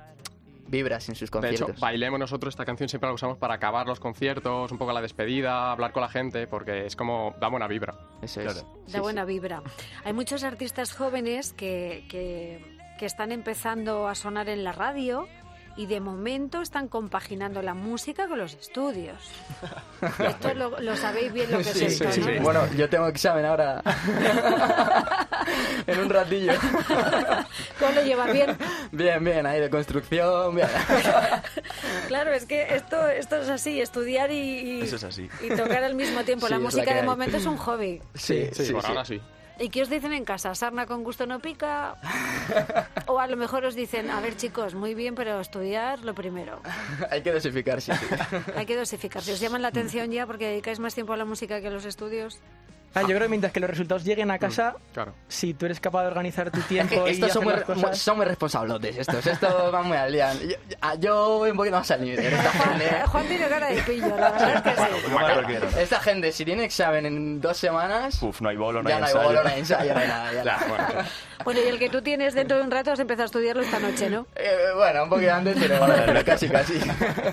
vibras 0.68 1.10
en 1.10 1.16
sus 1.16 1.30
De 1.32 1.38
hecho, 1.40 1.42
conciertos. 1.66 1.80
bailemos 1.80 2.20
nosotros 2.20 2.54
esta 2.54 2.66
canción 2.66 2.90
siempre 2.90 3.08
la 3.08 3.14
usamos 3.14 3.38
para 3.38 3.56
acabar 3.56 3.88
los 3.88 4.00
conciertos, 4.00 4.72
un 4.72 4.78
poco 4.78 4.94
la 4.94 5.02
despedida, 5.02 5.72
hablar 5.72 5.92
con 5.92 6.02
la 6.02 6.10
gente, 6.10 6.48
porque 6.48 6.86
es 6.86 6.96
como 6.96 7.36
da 7.40 7.48
buena 7.48 7.68
vibra. 7.68 7.96
Eso 8.22 8.42
es. 8.42 8.54
Claro. 8.54 8.68
Da 8.88 9.02
buena 9.02 9.26
vibra. 9.26 9.64
Hay 10.04 10.14
muchos 10.14 10.44
artistas 10.44 10.94
jóvenes 10.94 11.54
que, 11.54 12.06
que, 12.10 12.64
que 13.00 13.06
están 13.06 13.32
empezando 13.32 14.08
a 14.08 14.16
sonar 14.16 14.50
en 14.50 14.64
la 14.64 14.72
radio 14.72 15.28
y 15.80 15.86
de 15.86 16.02
momento 16.02 16.62
están 16.62 16.90
compaginando 16.90 17.62
la 17.62 17.74
música 17.74 18.28
con 18.28 18.38
los 18.38 18.54
estudios. 18.54 19.16
Esto 20.20 20.54
lo, 20.54 20.78
lo 20.82 20.96
sabéis 20.98 21.32
bien 21.32 21.50
lo 21.50 21.60
que 21.60 21.64
Sí, 21.64 21.86
es 21.86 21.94
esto, 21.94 22.12
sí, 22.12 22.20
¿no? 22.20 22.26
sí. 22.28 22.34
Bueno, 22.42 22.68
yo 22.76 22.90
tengo 22.90 23.08
examen 23.08 23.46
ahora. 23.46 23.82
en 25.88 26.00
un 26.00 26.10
ratillo. 26.10 26.52
¿Cómo 27.80 27.92
lo 27.94 28.04
llevas 28.04 28.34
bien? 28.34 28.58
Bien, 28.92 29.24
bien, 29.24 29.46
ahí 29.46 29.62
de 29.62 29.70
construcción, 29.70 30.54
bien. 30.56 30.68
Claro, 32.10 32.34
es 32.34 32.46
que 32.46 32.76
esto, 32.76 33.08
esto 33.08 33.38
es 33.38 33.48
así, 33.50 33.80
estudiar 33.80 34.32
y, 34.32 34.80
y- 34.80 34.82
Eso 34.82 34.98
es 34.98 35.04
así. 35.06 35.30
y 35.42 35.50
tocar 35.56 35.84
al 35.84 35.96
mismo 35.96 36.24
tiempo. 36.24 36.48
Sí, 36.48 36.54
la 36.54 36.60
música 36.60 36.94
de 36.94 37.04
momento 37.04 37.38
es 37.38 37.46
un 37.46 37.56
hobby. 37.58 38.02
Sí, 38.16 38.50
Sí, 38.52 38.74
por 38.74 38.86
ahora 38.86 39.06
sí. 39.06 39.22
¿Y 39.60 39.70
qué 39.70 39.82
os 39.82 39.90
dicen 39.90 40.14
en 40.14 40.24
casa? 40.24 40.56
¿Sarna 40.56 40.86
con 40.86 41.04
gusto 41.04 41.26
no 41.26 41.40
pica? 41.40 41.96
O 43.08 43.20
a 43.20 43.28
lo 43.28 43.36
mejor 43.38 43.66
os 43.66 43.74
dicen, 43.76 44.10
a 44.12 44.22
ver 44.22 44.38
chicos, 44.38 44.76
muy 44.76 44.94
bien, 44.94 45.16
pero 45.16 45.40
estudiar 45.40 46.00
lo 46.06 46.14
primero. 46.14 46.62
Hay 47.12 47.22
que 47.24 47.32
dosificarse. 47.32 47.94
sí. 47.96 48.06
Hay 48.56 48.66
que 48.66 48.76
dosificar. 48.76 49.24
Si 49.24 49.32
os 49.32 49.40
llaman 49.40 49.62
la 49.64 49.70
atención 49.70 50.12
ya 50.12 50.28
porque 50.28 50.48
dedicáis 50.48 50.80
más 50.80 50.94
tiempo 50.94 51.14
a 51.14 51.18
la 51.18 51.26
música 51.26 51.60
que 51.60 51.68
a 51.68 51.72
los 51.72 51.86
estudios. 51.86 52.40
Ah, 52.96 53.02
yo 53.02 53.08
creo 53.10 53.22
que 53.22 53.28
mientras 53.30 53.54
que 53.54 53.60
los 53.60 53.70
resultados 53.70 54.04
lleguen 54.04 54.32
a 54.32 54.40
casa, 54.40 54.76
Claro. 54.94 55.14
si 55.28 55.54
tú 55.54 55.66
eres 55.68 55.80
capaz 55.80 56.02
de 56.02 56.08
organizar 56.08 56.50
tu 56.50 56.60
tiempo 56.62 57.08
y 57.08 57.12
estos 57.12 57.30
hacer 57.30 57.34
son 57.34 57.44
muy, 57.44 57.54
las 57.54 57.64
cosas... 57.64 57.98
son 58.00 58.18
muy 58.18 58.26
responsables 58.26 58.98
estos. 58.98 59.26
Estos 59.28 59.72
van 59.72 59.88
muy 59.88 59.98
al 59.98 60.12
día. 60.12 60.34
Yo, 60.34 60.56
ah, 60.82 60.96
yo 60.96 61.38
voy 61.38 61.52
un 61.52 61.58
poquito 61.58 61.76
más 61.78 61.92
al 61.92 62.02
nivel. 62.04 62.26
Esta 62.26 62.50
Juan, 62.52 62.80
gente, 62.80 63.02
Juan 63.08 63.28
tiene 63.28 63.48
cara 63.48 63.68
de 63.70 63.82
pillo, 63.84 64.08
la 64.18 64.32
verdad 64.32 64.56
es 64.56 64.62
que 64.62 65.68
sí. 65.72 65.80
Esta 65.80 66.00
gente, 66.00 66.32
si 66.32 66.46
tiene 66.46 66.64
examen 66.66 67.06
en 67.06 67.40
dos 67.42 67.58
semanas, 67.58 68.22
Uf, 68.24 68.42
no 68.42 68.50
hay 68.50 68.58
bolo, 68.58 68.82
no 68.82 68.90
ya 68.90 68.96
hay 68.96 69.02
no 69.02 69.08
hay 69.08 69.12
ensayo. 69.14 69.28
bolo, 69.30 69.44
no 69.44 69.50
hay 69.50 69.60
ensayo, 69.60 69.94
no 69.94 70.00
hay 70.00 70.08
nada. 70.08 70.34
ya 70.34 70.44
Ya, 70.50 70.66
bueno. 70.68 70.86
Bueno, 71.44 71.62
y 71.64 71.68
el 71.68 71.80
que 71.80 71.90
tú 71.90 72.02
tienes 72.02 72.34
dentro 72.34 72.58
de 72.58 72.64
un 72.64 72.72
rato 72.72 72.92
has 72.92 73.00
empezado 73.00 73.24
a 73.24 73.26
estudiarlo 73.28 73.62
esta 73.62 73.80
noche, 73.80 74.10
¿no? 74.10 74.28
Eh, 74.36 74.74
bueno, 74.76 75.04
un 75.04 75.10
poquito 75.10 75.34
antes, 75.34 75.58
pero, 75.60 75.80
bueno, 75.80 75.96
pero 76.06 76.24
casi, 76.26 76.48
casi. 76.48 76.80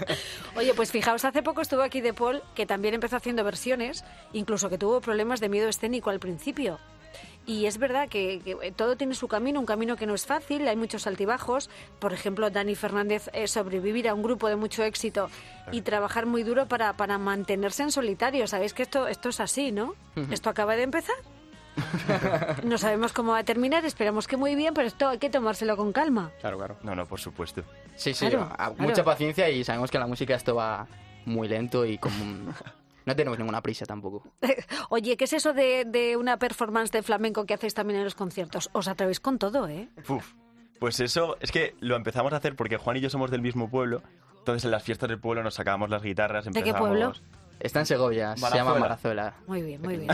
Oye, 0.56 0.74
pues 0.74 0.90
fijaos, 0.90 1.24
hace 1.24 1.42
poco 1.42 1.60
estuvo 1.60 1.82
aquí 1.82 2.00
De 2.00 2.12
Paul, 2.12 2.42
que 2.54 2.66
también 2.66 2.94
empezó 2.94 3.16
haciendo 3.16 3.44
versiones, 3.44 4.04
incluso 4.32 4.68
que 4.68 4.78
tuvo 4.78 5.00
problemas 5.00 5.40
de 5.40 5.48
miedo 5.48 5.68
escénico 5.68 6.10
al 6.10 6.18
principio. 6.18 6.78
Y 7.46 7.66
es 7.66 7.78
verdad 7.78 8.08
que, 8.08 8.40
que 8.44 8.72
todo 8.72 8.96
tiene 8.96 9.14
su 9.14 9.28
camino, 9.28 9.60
un 9.60 9.66
camino 9.66 9.96
que 9.96 10.06
no 10.06 10.14
es 10.14 10.26
fácil, 10.26 10.66
hay 10.66 10.74
muchos 10.74 11.06
altibajos. 11.06 11.70
Por 12.00 12.12
ejemplo, 12.12 12.50
Dani 12.50 12.74
Fernández 12.74 13.30
eh, 13.32 13.46
sobrevivir 13.46 14.08
a 14.08 14.14
un 14.14 14.22
grupo 14.22 14.48
de 14.48 14.56
mucho 14.56 14.82
éxito 14.82 15.30
y 15.70 15.82
trabajar 15.82 16.26
muy 16.26 16.42
duro 16.42 16.66
para, 16.66 16.96
para 16.96 17.18
mantenerse 17.18 17.84
en 17.84 17.92
solitario. 17.92 18.48
Sabéis 18.48 18.74
que 18.74 18.82
esto, 18.82 19.06
esto 19.06 19.28
es 19.28 19.38
así, 19.38 19.70
¿no? 19.70 19.94
Esto 20.30 20.50
acaba 20.50 20.74
de 20.74 20.82
empezar. 20.82 21.16
No 22.64 22.78
sabemos 22.78 23.12
cómo 23.12 23.32
va 23.32 23.38
a 23.38 23.44
terminar, 23.44 23.84
esperamos 23.84 24.26
que 24.26 24.36
muy 24.36 24.54
bien, 24.54 24.74
pero 24.74 24.86
esto 24.86 25.08
hay 25.08 25.18
que 25.18 25.30
tomárselo 25.30 25.76
con 25.76 25.92
calma. 25.92 26.30
claro, 26.40 26.56
claro. 26.58 26.76
No, 26.82 26.94
no, 26.94 27.06
por 27.06 27.20
supuesto. 27.20 27.62
Sí, 27.94 28.14
sí, 28.14 28.28
Claro, 28.28 28.44
a- 28.52 28.56
claro. 28.56 28.74
mucha 28.78 29.04
paciencia 29.04 29.48
y 29.50 29.64
sabemos 29.64 29.90
que 29.90 29.96
en 29.96 30.00
la 30.02 30.06
música 30.06 30.34
esto 30.34 30.54
va 30.54 30.86
muy 31.24 31.48
lento 31.48 31.84
y 31.84 31.98
como... 31.98 32.52
No 33.04 33.14
tenemos 33.14 33.38
ninguna 33.38 33.62
prisa 33.62 33.86
tampoco. 33.86 34.24
Oye, 34.90 35.16
¿qué 35.16 35.24
es 35.24 35.32
eso 35.32 35.52
de, 35.52 35.84
de 35.84 36.16
una 36.16 36.38
performance 36.38 36.90
de 36.90 37.02
flamenco 37.02 37.46
que 37.46 37.54
hacéis 37.54 37.72
también 37.72 37.98
en 37.98 38.04
los 38.04 38.16
conciertos? 38.16 38.68
Os 38.72 38.88
atrevéis 38.88 39.20
con 39.20 39.38
todo, 39.38 39.68
¿eh? 39.68 39.88
Uf. 40.08 40.32
Pues 40.80 40.98
eso, 41.00 41.36
es 41.40 41.52
que 41.52 41.74
lo 41.80 41.94
empezamos 41.96 42.32
a 42.32 42.36
hacer 42.36 42.56
porque 42.56 42.76
Juan 42.78 42.96
y 42.96 43.00
yo 43.00 43.08
somos 43.08 43.30
del 43.30 43.42
mismo 43.42 43.70
pueblo. 43.70 44.02
Entonces 44.38 44.64
en 44.64 44.72
las 44.72 44.82
fiestas 44.82 45.08
del 45.08 45.20
pueblo 45.20 45.42
nos 45.44 45.54
sacábamos 45.54 45.88
las 45.88 46.02
guitarras. 46.02 46.46
¿De 46.46 46.62
qué 46.64 46.74
pueblo? 46.74 47.12
Está 47.58 47.80
en 47.80 47.86
Segovia, 47.86 48.36
se 48.36 48.54
llama 48.54 48.74
Marazuela. 48.74 49.34
Muy 49.46 49.62
bien, 49.62 49.80
muy 49.82 49.96
bien. 49.96 50.10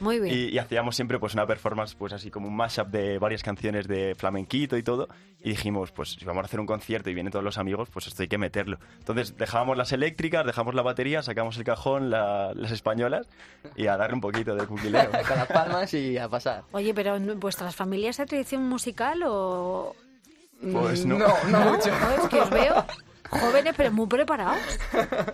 Muy 0.00 0.20
bien. 0.20 0.34
Y, 0.36 0.54
y 0.54 0.58
hacíamos 0.58 0.94
siempre 0.94 1.18
pues 1.18 1.34
una 1.34 1.46
performance 1.46 1.94
pues 1.94 2.12
así 2.12 2.30
como 2.30 2.48
un 2.48 2.56
mashup 2.56 2.88
de 2.88 3.18
varias 3.18 3.42
canciones 3.42 3.88
de 3.88 4.14
flamenquito 4.16 4.76
y 4.76 4.82
todo 4.82 5.08
y 5.40 5.50
dijimos 5.50 5.90
pues 5.92 6.12
si 6.18 6.24
vamos 6.24 6.42
a 6.42 6.46
hacer 6.46 6.60
un 6.60 6.66
concierto 6.66 7.10
y 7.10 7.14
vienen 7.14 7.30
todos 7.32 7.44
los 7.44 7.58
amigos 7.58 7.88
pues 7.90 8.06
esto 8.06 8.22
hay 8.22 8.28
que 8.28 8.38
meterlo 8.38 8.78
entonces 8.98 9.36
dejábamos 9.36 9.76
las 9.76 9.92
eléctricas 9.92 10.44
dejamos 10.46 10.74
la 10.74 10.82
batería 10.82 11.22
sacamos 11.22 11.56
el 11.58 11.64
cajón 11.64 12.10
la- 12.10 12.52
las 12.54 12.70
españolas 12.72 13.28
y 13.76 13.86
a 13.88 13.96
darle 13.96 14.14
un 14.14 14.20
poquito 14.20 14.54
de 14.54 14.66
cuquileo 14.66 15.10
Con 15.28 15.36
las 15.36 15.46
palmas 15.48 15.92
y 15.94 16.16
a 16.18 16.28
pasar. 16.28 16.62
Oye, 16.72 16.92
pero 16.94 17.16
¿en 17.16 17.38
vuestras 17.40 17.74
familias 17.74 18.20
hay 18.20 18.26
tradición 18.26 18.68
musical 18.68 19.22
o...? 19.26 19.94
pues 20.72 21.04
no, 21.04 21.18
No, 21.18 21.28
no 21.48 21.60
mucho. 21.72 21.90
No, 21.90 22.22
es 22.22 22.28
que 22.28 22.40
os 22.40 22.50
veo 22.50 22.84
jóvenes 23.30 23.74
pero 23.76 23.90
muy 23.92 24.06
preparados. 24.06 24.58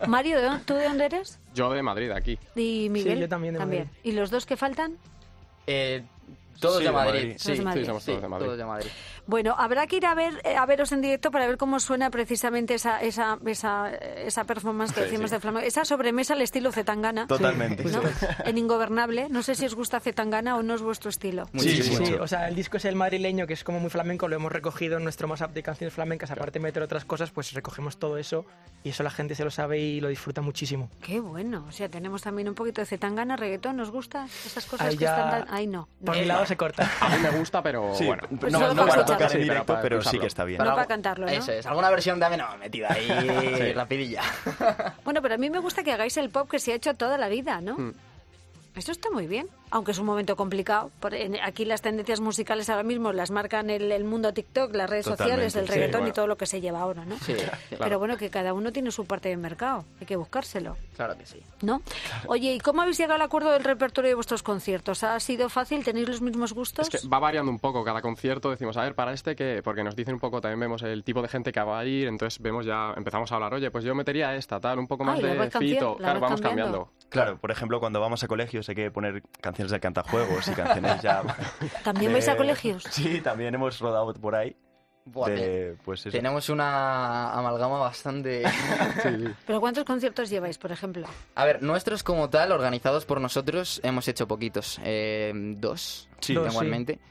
Mario, 0.06 0.38
¿de 0.38 0.44
dónde- 0.46 0.64
¿tú 0.64 0.74
de 0.74 0.84
dónde 0.84 1.04
eres? 1.06 1.38
Yo 1.54 1.70
de 1.72 1.82
Madrid, 1.82 2.10
aquí. 2.10 2.38
Y 2.56 2.88
Miguel. 2.90 3.20
yo 3.20 3.28
también 3.28 3.54
de 3.54 3.60
Madrid. 3.60 3.84
¿Y 4.02 4.12
los 4.12 4.30
dos 4.30 4.46
que 4.46 4.56
faltan? 4.56 4.96
Eh, 5.66 6.02
todos 6.60 6.78
Sí, 6.78 6.84
de 6.84 6.92
Madrid. 6.92 7.12
Madrid. 7.20 7.34
Sí, 7.38 7.44
Todos 7.44 7.58
de 7.58 7.64
Madrid. 7.64 7.80
Sí, 7.82 7.86
somos 7.86 8.02
sí, 8.02 8.10
todos 8.12 8.22
de 8.22 8.28
Madrid. 8.28 8.46
todos 8.46 8.58
de 8.58 8.64
Madrid. 8.64 8.86
Bueno, 9.26 9.54
habrá 9.56 9.86
que 9.86 9.96
ir 9.96 10.06
a 10.06 10.14
ver 10.14 10.40
eh, 10.44 10.56
a 10.56 10.66
veros 10.66 10.90
en 10.92 11.00
directo 11.00 11.30
para 11.30 11.46
ver 11.46 11.56
cómo 11.56 11.78
suena 11.80 12.10
precisamente 12.10 12.74
esa 12.74 13.00
esa 13.00 13.38
esa, 13.46 13.90
esa 13.94 14.44
performance 14.44 14.92
que 14.92 15.00
Sí, 15.02 15.06
decimos 15.06 15.30
sí. 15.30 15.36
de 15.36 15.40
flamenco, 15.40 15.66
esa 15.66 15.84
sobremesa 15.84 16.34
al 16.34 16.42
estilo 16.42 16.72
Zetangana. 16.72 17.26
totalmente 17.26 17.84
¿no? 17.84 18.00
En 18.44 18.58
Ingobernable. 18.58 19.28
No 19.28 19.42
sé 19.42 19.54
si 19.54 19.64
os 19.66 19.74
gusta 19.74 20.00
Zetangana 20.00 20.56
o 20.56 20.62
no 20.62 20.74
es 20.74 20.82
vuestro 20.82 21.10
estilo. 21.10 21.46
Sí, 21.46 21.50
Muchísimo. 21.54 22.06
sí, 22.06 22.12
o 22.14 22.26
sea, 22.26 22.48
el 22.48 22.54
disco 22.56 22.76
es 22.78 22.84
el 22.84 22.96
madrileño, 22.96 23.46
que 23.46 23.52
es 23.54 23.62
como 23.64 23.78
muy 23.80 23.90
flamenco, 23.90 24.26
lo 24.28 24.36
hemos 24.36 24.50
recogido 24.52 24.96
en 24.98 25.04
nuestro 25.04 25.28
mashup 25.28 25.52
de 25.52 25.62
canciones 25.62 25.94
flamencas, 25.94 26.30
aparte 26.30 26.58
de 26.58 26.62
meter 26.64 26.82
otras 26.82 27.04
cosas, 27.04 27.30
pues 27.30 27.52
recogemos 27.52 27.98
todo 27.98 28.18
eso 28.18 28.44
y 28.84 28.88
eso 28.90 29.02
la 29.02 29.10
gente 29.10 29.34
se 29.34 29.44
lo 29.44 29.50
sabe 29.50 29.78
y 29.78 30.00
lo 30.00 30.08
disfruta 30.08 30.40
muchísimo. 30.42 30.90
Qué 31.02 31.20
bueno. 31.20 31.64
O 31.68 31.72
sea, 31.72 31.88
tenemos 31.88 32.22
también 32.22 32.48
un 32.48 32.54
poquito 32.54 32.80
de 32.80 32.86
Zetangana, 32.86 33.36
reggaetón. 33.36 33.76
¿Nos 33.76 33.90
gusta? 33.90 34.26
Esas 34.44 34.66
cosas 34.66 34.88
Ahí 34.88 34.96
que 34.96 35.04
ya- 35.04 35.16
están 35.16 35.44
tan... 35.46 35.54
Ahí 35.54 35.66
no. 35.66 35.88
Por 36.04 36.16
mi 36.16 36.24
lado 36.24 36.44
se 36.46 36.56
corta. 36.56 36.90
A 37.00 37.08
mí 37.10 37.16
me 37.22 37.30
gusta, 37.30 37.62
pero 37.62 37.94
Sí, 37.94 38.04
bueno. 38.06 38.22
Pues 38.40 38.52
no, 38.52 38.58
no 38.60 38.66
para 38.86 39.02
escucharlo. 39.02 39.11
Tocar 39.12 39.26
en 39.26 39.32
pero 39.32 39.42
directo, 39.42 39.66
para 39.66 39.82
pero, 39.82 40.02
sí 40.02 40.18
que 40.18 40.26
está 40.26 40.44
bien. 40.44 40.58
No 40.58 40.74
para 40.74 40.86
cantarlo, 40.86 41.26
¿no? 41.26 41.32
Eso 41.32 41.52
es. 41.52 41.66
Alguna 41.66 41.90
versión 41.90 42.18
dame 42.18 42.36
no, 42.36 42.56
metida 42.58 42.92
ahí 42.92 43.08
Sí. 43.56 43.72
rapidilla. 43.72 44.22
Bueno, 45.04 45.22
pero 45.22 45.34
a 45.34 45.38
mí 45.38 45.50
me 45.50 45.58
gusta 45.58 45.82
que 45.82 45.92
hagáis 45.92 46.16
el 46.16 46.30
pop 46.30 46.50
que 46.50 46.58
se 46.58 46.72
ha 46.72 46.74
hecho 46.74 46.94
toda 46.94 47.18
la 47.18 47.28
vida, 47.28 47.60
¿no? 47.60 47.76
Mm. 47.76 47.94
Esto 48.76 48.92
está 48.92 49.10
muy 49.10 49.26
bien, 49.26 49.48
aunque 49.72 49.90
es 49.92 49.98
un 49.98 50.06
momento 50.06 50.36
complicado. 50.36 50.90
Por- 51.00 51.14
en- 51.14 51.36
Aquí 51.42 51.64
las 51.64 51.82
tendencias 51.82 52.20
musicales 52.20 52.70
ahora 52.70 52.82
mismo 52.84 53.12
las 53.12 53.30
marcan 53.30 53.70
el, 53.70 53.90
el 53.90 54.04
mundo 54.04 54.32
TikTok, 54.32 54.74
las 54.74 54.88
redes 54.88 55.06
sociales, 55.06 55.56
el 55.56 55.66
sí, 55.66 55.72
reggaetón 55.72 56.06
y 56.06 56.12
todo 56.12 56.26
lo 56.26 56.36
que 56.36 56.46
se 56.46 56.60
lleva 56.60 56.80
ahora, 56.80 57.04
¿no? 57.04 57.16
Sí, 57.18 57.34
Pero 57.78 57.98
bueno, 57.98 58.16
que 58.16 58.30
cada 58.30 58.54
uno 58.54 58.70
tiene 58.72 58.90
su 58.92 59.04
parte 59.06 59.28
de 59.30 59.36
mercado, 59.36 59.84
hay 60.00 60.06
que 60.06 60.16
buscárselo, 60.16 60.76
claro 60.96 61.16
que 61.18 61.26
sí. 61.26 61.42
¿no? 61.62 61.82
Oye, 62.26 62.54
¿y 62.54 62.60
cómo 62.60 62.82
habéis 62.82 62.98
llegado 62.98 63.14
al 63.16 63.22
acuerdo 63.22 63.50
del 63.52 63.64
repertorio 63.64 64.08
de 64.10 64.14
vuestros 64.14 64.42
conciertos? 64.42 65.02
¿Ha 65.04 65.18
sido 65.20 65.48
fácil? 65.48 65.84
¿Tenéis 65.84 66.08
los 66.08 66.20
mismos 66.20 66.52
gustos? 66.52 66.92
Es 66.94 67.02
que 67.02 67.08
va 67.08 67.18
variando 67.18 67.50
un 67.50 67.58
poco 67.58 67.82
cada 67.84 68.02
concierto. 68.02 68.50
Decimos, 68.50 68.76
a 68.76 68.82
ver, 68.82 68.94
para 68.94 69.12
este 69.12 69.34
que, 69.36 69.62
porque 69.64 69.82
nos 69.82 69.96
dicen 69.96 70.14
un 70.14 70.20
poco, 70.20 70.40
también 70.40 70.60
vemos 70.60 70.82
el 70.82 71.02
tipo 71.04 71.22
de 71.22 71.28
gente 71.28 71.50
que 71.52 71.60
va 71.60 71.78
a 71.78 71.84
ir, 71.84 72.08
entonces 72.08 72.40
vemos 72.42 72.66
ya, 72.66 72.92
empezamos 72.96 73.30
a 73.32 73.36
hablar, 73.36 73.54
oye, 73.54 73.70
pues 73.70 73.84
yo 73.84 73.94
metería 73.94 74.34
esta, 74.34 74.60
tal, 74.60 74.78
un 74.78 74.86
poco 74.86 75.04
más 75.04 75.16
Ay, 75.18 75.22
la 75.22 75.34
de 75.46 75.50
fito. 75.50 75.92
la 75.92 75.96
Claro, 75.98 76.20
vamos 76.20 76.40
cambiando. 76.40 76.72
cambiando. 76.78 77.08
Claro, 77.08 77.38
por 77.38 77.50
ejemplo, 77.50 77.78
cuando 77.80 78.00
vamos 78.00 78.22
a 78.24 78.28
colegios 78.28 78.68
hay 78.68 78.74
que 78.74 78.90
poner 78.90 79.22
canciones 79.40 79.61
del 79.70 79.80
cantajuegos 79.80 80.48
y 80.48 80.52
canciones 80.52 81.00
ya... 81.02 81.22
¿También 81.84 82.10
de- 82.10 82.14
vais 82.14 82.28
a 82.28 82.36
colegios? 82.36 82.84
Sí, 82.90 83.20
también 83.20 83.54
hemos 83.54 83.78
rodado 83.78 84.12
por 84.14 84.34
ahí. 84.34 84.56
Buah, 85.04 85.30
de, 85.30 85.76
pues 85.84 86.00
eso. 86.00 86.10
Tenemos 86.10 86.48
una 86.48 87.32
amalgama 87.32 87.78
bastante... 87.78 88.44
¿Pero 89.46 89.60
cuántos 89.60 89.84
conciertos 89.84 90.30
lleváis, 90.30 90.58
por 90.58 90.70
ejemplo? 90.70 91.08
A 91.34 91.44
ver, 91.44 91.60
nuestros 91.62 92.04
como 92.04 92.30
tal, 92.30 92.52
organizados 92.52 93.04
por 93.04 93.20
nosotros, 93.20 93.80
hemos 93.82 94.06
hecho 94.06 94.28
poquitos. 94.28 94.80
Eh, 94.84 95.32
dos, 95.34 96.08
Sí. 96.20 96.36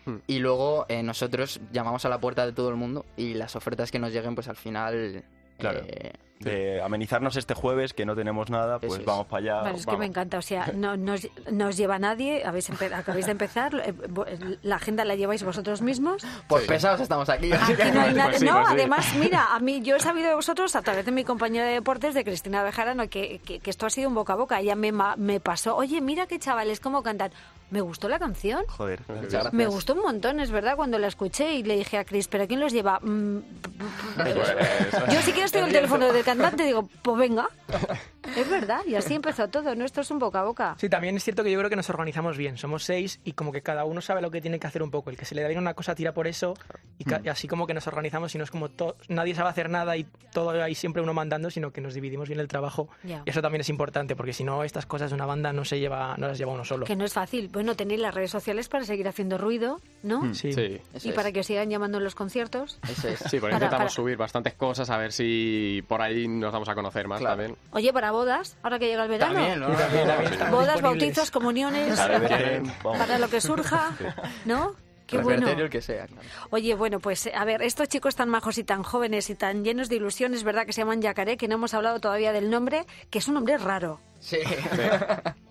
Hmm. 0.05 0.15
Y 0.25 0.39
luego 0.39 0.85
eh, 0.87 1.03
nosotros 1.03 1.59
llamamos 1.73 2.05
a 2.05 2.09
la 2.09 2.19
puerta 2.19 2.45
de 2.45 2.53
todo 2.53 2.69
el 2.69 2.75
mundo 2.77 3.05
y 3.17 3.33
las 3.33 3.57
ofertas 3.57 3.91
que 3.91 3.99
nos 3.99 4.13
lleguen, 4.13 4.35
pues 4.35 4.47
al 4.47 4.55
final... 4.55 5.25
Claro. 5.57 5.81
eh, 5.85 6.13
De 6.43 6.81
amenizarnos 6.81 7.35
este 7.37 7.53
jueves, 7.53 7.93
que 7.93 8.05
no 8.05 8.15
tenemos 8.15 8.49
nada, 8.49 8.79
pues 8.79 8.93
Eso 8.93 9.01
es. 9.01 9.05
vamos 9.05 9.27
para 9.27 9.41
allá. 9.43 9.61
Vale, 9.63 9.77
es 9.77 9.85
que 9.85 9.91
vamos. 9.91 9.99
me 9.99 10.05
encanta. 10.07 10.37
O 10.37 10.41
sea, 10.41 10.71
no, 10.75 10.97
no, 10.97 11.13
os- 11.13 11.29
no 11.51 11.67
os 11.67 11.77
lleva 11.77 11.99
nadie, 11.99 12.43
habéis 12.45 12.69
acabáis 12.69 13.25
de 13.25 13.31
empezar, 13.31 13.73
eh, 13.85 13.93
la 14.63 14.75
agenda 14.77 15.05
la 15.05 15.15
lleváis 15.15 15.43
vosotros 15.43 15.81
mismos. 15.81 16.25
Pues 16.47 16.65
pesados 16.65 16.99
estamos 17.01 17.29
aquí. 17.29 17.51
Aquí 17.53 17.73
que- 17.75 17.91
no 17.91 18.01
hay. 18.01 18.13
Pues 18.13 18.39
sí, 18.39 18.45
no, 18.45 18.53
pues 18.53 18.67
sí. 18.67 18.73
además, 18.73 19.15
mira, 19.19 19.47
a 19.55 19.59
mí 19.59 19.81
yo 19.81 19.95
he 19.95 19.99
sabido 19.99 20.29
de 20.29 20.35
vosotros 20.35 20.75
a 20.75 20.81
través 20.81 21.05
de 21.05 21.11
mi 21.11 21.23
compañera 21.23 21.65
de 21.65 21.73
deportes, 21.73 22.13
de 22.13 22.23
Cristina 22.23 22.63
Bejarano, 22.63 23.09
que, 23.09 23.39
que, 23.45 23.59
que 23.59 23.69
esto 23.69 23.85
ha 23.85 23.89
sido 23.89 24.09
un 24.09 24.15
boca 24.15 24.33
a 24.33 24.35
boca. 24.35 24.59
Ella 24.59 24.75
me, 24.75 24.91
me 24.91 25.39
pasó, 25.39 25.75
oye, 25.75 26.01
mira 26.01 26.27
qué 26.27 26.39
chavales, 26.39 26.79
cómo 26.79 27.03
cantan. 27.03 27.31
Me 27.69 27.79
gustó 27.79 28.09
la 28.09 28.19
canción. 28.19 28.65
Joder. 28.67 28.99
Muchas 29.07 29.31
gracias. 29.31 29.53
Me 29.53 29.65
gustó 29.65 29.93
un 29.93 30.01
montón, 30.01 30.41
es 30.41 30.51
verdad, 30.51 30.75
cuando 30.75 30.97
la 30.99 31.07
escuché 31.07 31.53
y 31.53 31.63
le 31.63 31.77
dije 31.77 31.97
a 31.97 32.03
Cris, 32.03 32.27
¿pero 32.27 32.45
quién 32.45 32.59
los 32.59 32.73
lleva? 32.73 32.99
Mm, 33.01 33.37
Pues, 34.15 35.13
Yo 35.13 35.21
si 35.21 35.31
quieres 35.31 35.51
tengo 35.51 35.67
el 35.67 35.73
teléfono 35.73 36.11
del 36.11 36.23
cantante, 36.31 36.63
digo, 36.63 36.87
pues 37.01 37.17
venga. 37.17 37.49
Es 38.37 38.49
verdad, 38.49 38.81
y 38.87 38.95
así 38.95 39.13
empezó 39.13 39.47
todo, 39.49 39.75
¿no? 39.75 39.85
Esto 39.85 40.01
es 40.01 40.11
un 40.11 40.19
boca 40.19 40.39
a 40.41 40.43
boca. 40.43 40.75
Sí, 40.79 40.89
también 40.89 41.15
es 41.17 41.23
cierto 41.23 41.43
que 41.43 41.51
yo 41.51 41.57
creo 41.59 41.69
que 41.69 41.75
nos 41.75 41.89
organizamos 41.89 42.37
bien. 42.37 42.57
Somos 42.57 42.83
seis 42.83 43.19
y 43.23 43.33
como 43.33 43.51
que 43.51 43.61
cada 43.61 43.85
uno 43.85 44.01
sabe 44.01 44.21
lo 44.21 44.31
que 44.31 44.41
tiene 44.41 44.59
que 44.59 44.67
hacer 44.67 44.83
un 44.83 44.91
poco. 44.91 45.09
El 45.09 45.17
que 45.17 45.25
se 45.25 45.35
le 45.35 45.41
da 45.41 45.47
bien 45.47 45.59
una 45.59 45.73
cosa 45.73 45.95
tira 45.95 46.13
por 46.13 46.27
eso 46.27 46.53
y, 46.97 47.05
y 47.23 47.29
así 47.29 47.47
como 47.47 47.67
que 47.67 47.73
nos 47.73 47.87
organizamos 47.87 48.33
y 48.35 48.37
no 48.37 48.43
es 48.43 48.51
como 48.51 48.69
to- 48.69 48.95
nadie 49.09 49.35
sabe 49.35 49.49
hacer 49.49 49.69
nada 49.69 49.97
y 49.97 50.05
todo 50.33 50.51
hay 50.51 50.75
siempre 50.75 51.01
uno 51.01 51.13
mandando, 51.13 51.49
sino 51.49 51.71
que 51.71 51.81
nos 51.81 51.93
dividimos 51.93 52.27
bien 52.29 52.39
el 52.39 52.47
trabajo. 52.47 52.89
Ya. 53.03 53.23
Y 53.25 53.29
eso 53.29 53.41
también 53.41 53.61
es 53.61 53.69
importante 53.69 54.15
porque 54.15 54.33
si 54.33 54.43
no 54.43 54.63
estas 54.63 54.85
cosas 54.85 55.09
de 55.11 55.15
una 55.15 55.25
banda 55.25 55.51
no 55.53 55.65
se 55.65 55.79
lleva, 55.79 56.15
no 56.17 56.27
las 56.27 56.37
lleva 56.37 56.51
uno 56.53 56.63
solo. 56.65 56.85
Que 56.85 56.95
no 56.95 57.05
es 57.05 57.13
fácil. 57.13 57.49
Bueno, 57.49 57.75
tenéis 57.75 57.99
las 58.01 58.13
redes 58.13 58.31
sociales 58.31 58.69
para 58.69 58.83
seguir 58.85 59.07
haciendo 59.07 59.37
ruido, 59.37 59.79
¿no? 60.03 60.33
Sí. 60.33 60.53
Sí. 60.53 60.79
Eso 60.93 61.07
Y 61.07 61.11
es. 61.11 61.15
para 61.15 61.31
que 61.31 61.41
os 61.41 61.45
sigan 61.45 61.69
llamando 61.69 61.97
en 61.97 62.03
los 62.03 62.15
conciertos. 62.15 62.79
Eso 62.89 63.07
es. 63.07 63.19
Sí, 63.31 63.39
pues 63.39 63.51
Para- 63.51 63.55
intentamos 63.55 63.77
para- 63.77 63.89
subir 63.89 64.17
bastantes 64.17 64.53
cosas 64.55 64.89
a 64.89 64.97
ver 64.97 65.11
si 65.13 65.83
por 65.87 66.01
ahí 66.01 66.27
nos 66.27 66.51
damos 66.51 66.67
a 66.69 66.75
conocer 66.75 67.07
más 67.07 67.19
Claro. 67.19 67.37
también. 67.37 67.57
Oye, 67.71 67.93
para 67.93 68.11
bodas, 68.21 68.57
ahora 68.61 68.77
que 68.79 68.87
llega 68.87 69.03
el 69.03 69.09
verano. 69.09 69.33
También, 69.33 69.59
¿no? 69.59 69.67
También- 69.69 70.51
Bodas, 70.51 70.81
bautizos, 70.81 71.31
comuniones, 71.31 71.99
para 72.83 73.17
lo 73.17 73.29
que 73.29 73.41
surja, 73.41 73.91
¿no? 74.45 74.75
Qué 75.07 75.17
bueno. 75.17 75.41
Repertorio, 75.41 75.65
el 75.65 75.71
que 75.71 75.81
sea, 75.81 76.05
claro. 76.07 76.21
Oye, 76.51 76.73
bueno, 76.75 76.99
pues 77.01 77.29
a 77.35 77.43
ver, 77.43 77.61
estos 77.63 77.89
chicos 77.89 78.15
tan 78.15 78.29
majos 78.29 78.57
y 78.57 78.63
tan 78.63 78.81
jóvenes 78.83 79.29
y 79.29 79.35
tan 79.35 79.63
llenos 79.65 79.89
de 79.89 79.97
ilusiones, 79.97 80.43
¿verdad? 80.45 80.65
Que 80.65 80.71
se 80.71 80.81
llaman 80.81 81.01
Yacaré, 81.01 81.35
que 81.35 81.49
no 81.49 81.55
hemos 81.55 81.73
hablado 81.73 81.99
todavía 81.99 82.31
del 82.31 82.49
nombre, 82.49 82.85
que 83.09 83.19
es 83.19 83.27
un 83.27 83.33
nombre 83.33 83.57
raro. 83.57 83.99
Sí. 84.21 84.37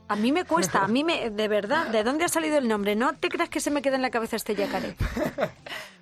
A 0.08 0.16
mí 0.16 0.32
me 0.32 0.44
cuesta, 0.44 0.82
a 0.82 0.88
mí 0.88 1.04
me, 1.04 1.28
de 1.30 1.48
verdad, 1.48 1.88
¿de 1.88 2.02
dónde 2.04 2.24
ha 2.24 2.28
salido 2.28 2.56
el 2.56 2.68
nombre? 2.68 2.96
No 2.96 3.12
te 3.14 3.28
creas 3.28 3.48
que 3.50 3.60
se 3.60 3.70
me 3.70 3.82
queda 3.82 3.96
en 3.96 4.02
la 4.02 4.10
cabeza 4.10 4.36
este 4.36 4.54
Yacaré. 4.54 4.96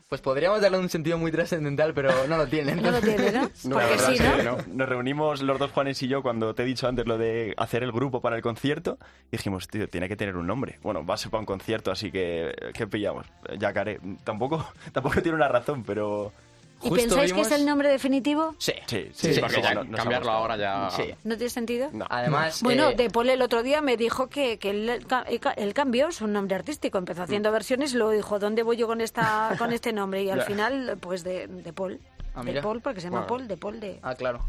Pues 0.08 0.22
podríamos 0.22 0.62
darle 0.62 0.78
un 0.78 0.88
sentido 0.88 1.18
muy 1.18 1.30
trascendental, 1.30 1.92
pero 1.92 2.26
no 2.26 2.38
lo 2.38 2.46
tiene. 2.46 2.74
No 2.76 2.90
lo 2.90 3.00
tiene, 3.00 3.30
¿no? 3.30 3.42
No, 3.42 3.48
Porque 3.48 3.74
la 3.74 3.86
verdad 3.86 4.06
sí, 4.06 4.14
es 4.14 4.20
¿no? 4.22 4.36
que 4.36 4.42
no. 4.42 4.56
Nos 4.74 4.88
reunimos 4.88 5.42
los 5.42 5.58
dos 5.58 5.70
Juanes 5.70 6.02
y 6.02 6.08
yo 6.08 6.22
cuando 6.22 6.54
te 6.54 6.62
he 6.62 6.66
dicho 6.66 6.88
antes 6.88 7.06
lo 7.06 7.18
de 7.18 7.52
hacer 7.58 7.82
el 7.82 7.92
grupo 7.92 8.22
para 8.22 8.34
el 8.36 8.40
concierto 8.40 8.96
y 9.30 9.36
dijimos, 9.36 9.68
tío, 9.68 9.86
tiene 9.86 10.08
que 10.08 10.16
tener 10.16 10.36
un 10.38 10.46
nombre. 10.46 10.78
Bueno, 10.82 11.04
va 11.04 11.12
a 11.12 11.16
ser 11.18 11.30
para 11.30 11.40
un 11.40 11.46
concierto, 11.46 11.90
así 11.90 12.10
que 12.10 12.54
¿qué 12.72 12.86
pillamos? 12.86 13.26
Yacaré. 13.58 14.00
Tampoco, 14.24 14.66
tampoco 14.92 15.20
tiene 15.20 15.36
una 15.36 15.48
razón, 15.48 15.84
pero 15.84 16.32
¿Y 16.80 16.88
Justo 16.90 16.94
pensáis 17.08 17.32
vimos- 17.32 17.48
que 17.48 17.54
es 17.54 17.60
el 17.60 17.66
nombre 17.66 17.88
definitivo? 17.88 18.54
Sí. 18.58 18.72
sí, 18.86 19.08
Sí, 19.12 19.34
sí, 19.34 19.40
porque 19.40 19.60
ya 19.60 19.74
no- 19.74 19.96
cambiarlo 19.96 20.30
ahora 20.30 20.56
ya... 20.56 20.90
Sí. 20.90 21.04
¿No 21.24 21.36
tiene 21.36 21.50
sentido? 21.50 21.90
No. 21.92 22.06
Además, 22.08 22.62
Bueno, 22.62 22.90
eh, 22.90 22.94
De 22.94 23.10
Paul 23.10 23.28
el 23.30 23.42
otro 23.42 23.62
día 23.64 23.80
me 23.80 23.96
dijo 23.96 24.28
que, 24.28 24.58
que 24.58 24.70
él, 24.70 24.88
él 24.88 25.06
ca- 25.06 25.24
él 25.56 25.74
cambió 25.74 26.12
su 26.12 26.26
nombre 26.28 26.54
artístico, 26.54 26.98
empezó 26.98 27.22
haciendo 27.24 27.50
versiones 27.50 27.92
y 27.94 27.96
luego 27.96 28.12
dijo, 28.12 28.38
¿dónde 28.38 28.62
voy 28.62 28.76
yo 28.76 28.86
con 28.86 29.00
esta 29.00 29.54
con 29.58 29.72
este 29.72 29.92
nombre? 29.92 30.22
Y 30.22 30.30
al 30.30 30.42
final, 30.42 30.96
pues 31.00 31.24
de, 31.24 31.48
de 31.48 31.72
Paul. 31.72 32.00
Ah, 32.34 32.42
de. 32.44 32.62
Paul, 32.62 32.80
porque 32.80 33.00
se 33.00 33.06
llama 33.08 33.22
Bueno. 33.22 33.28
Paul, 33.28 33.48
de 33.48 33.56
Paul 33.56 33.80
de... 33.80 33.98
Ah, 34.02 34.14
claro. 34.14 34.40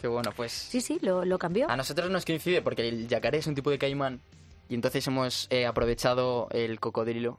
Qué 0.00 0.08
bueno, 0.08 0.32
pues... 0.34 0.52
Sí, 0.52 0.80
sí, 0.80 0.98
lo, 1.02 1.26
lo 1.26 1.38
cambió. 1.38 1.68
A 1.70 1.76
nosotros 1.76 2.08
nos 2.10 2.24
coincide 2.24 2.62
porque 2.62 2.88
el 2.88 3.06
yacaré 3.06 3.36
es 3.38 3.46
un 3.46 3.54
tipo 3.54 3.68
de 3.70 3.78
caimán 3.78 4.22
y 4.70 4.74
entonces 4.74 5.06
hemos 5.06 5.46
eh, 5.50 5.66
aprovechado 5.66 6.48
el 6.52 6.80
cocodrilo 6.80 7.38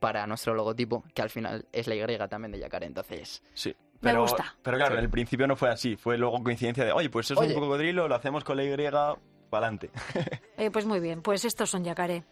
para 0.00 0.26
nuestro 0.26 0.54
logotipo, 0.54 1.04
que 1.14 1.22
al 1.22 1.30
final 1.30 1.66
es 1.72 1.86
la 1.86 1.94
Y 1.94 2.00
también 2.28 2.50
de 2.50 2.58
yacaré, 2.58 2.86
entonces... 2.86 3.42
Sí. 3.54 3.76
Me 4.02 4.12
Pero, 4.12 4.22
gusta. 4.22 4.56
Pero 4.62 4.78
claro, 4.78 4.94
Sí. 4.94 4.98
en 4.98 5.04
el 5.04 5.10
principio 5.10 5.46
no 5.46 5.56
fue 5.56 5.68
así. 5.68 5.94
Fue 5.94 6.16
luego 6.16 6.42
coincidencia 6.42 6.86
de, 6.86 6.92
oye, 6.92 7.10
pues 7.10 7.30
es 7.30 7.36
Oye. 7.36 7.54
un 7.54 7.60
cocodrilo, 7.60 8.08
lo 8.08 8.14
hacemos 8.14 8.44
con 8.44 8.56
la 8.56 8.64
Y, 8.64 9.18
para 9.50 9.66
adelante. 9.66 9.90
Eh, 10.56 10.70
pues 10.70 10.84
muy 10.84 11.00
bien, 11.00 11.22
pues 11.22 11.44
estos 11.44 11.70
son 11.70 11.84
Yacaré. 11.84 12.22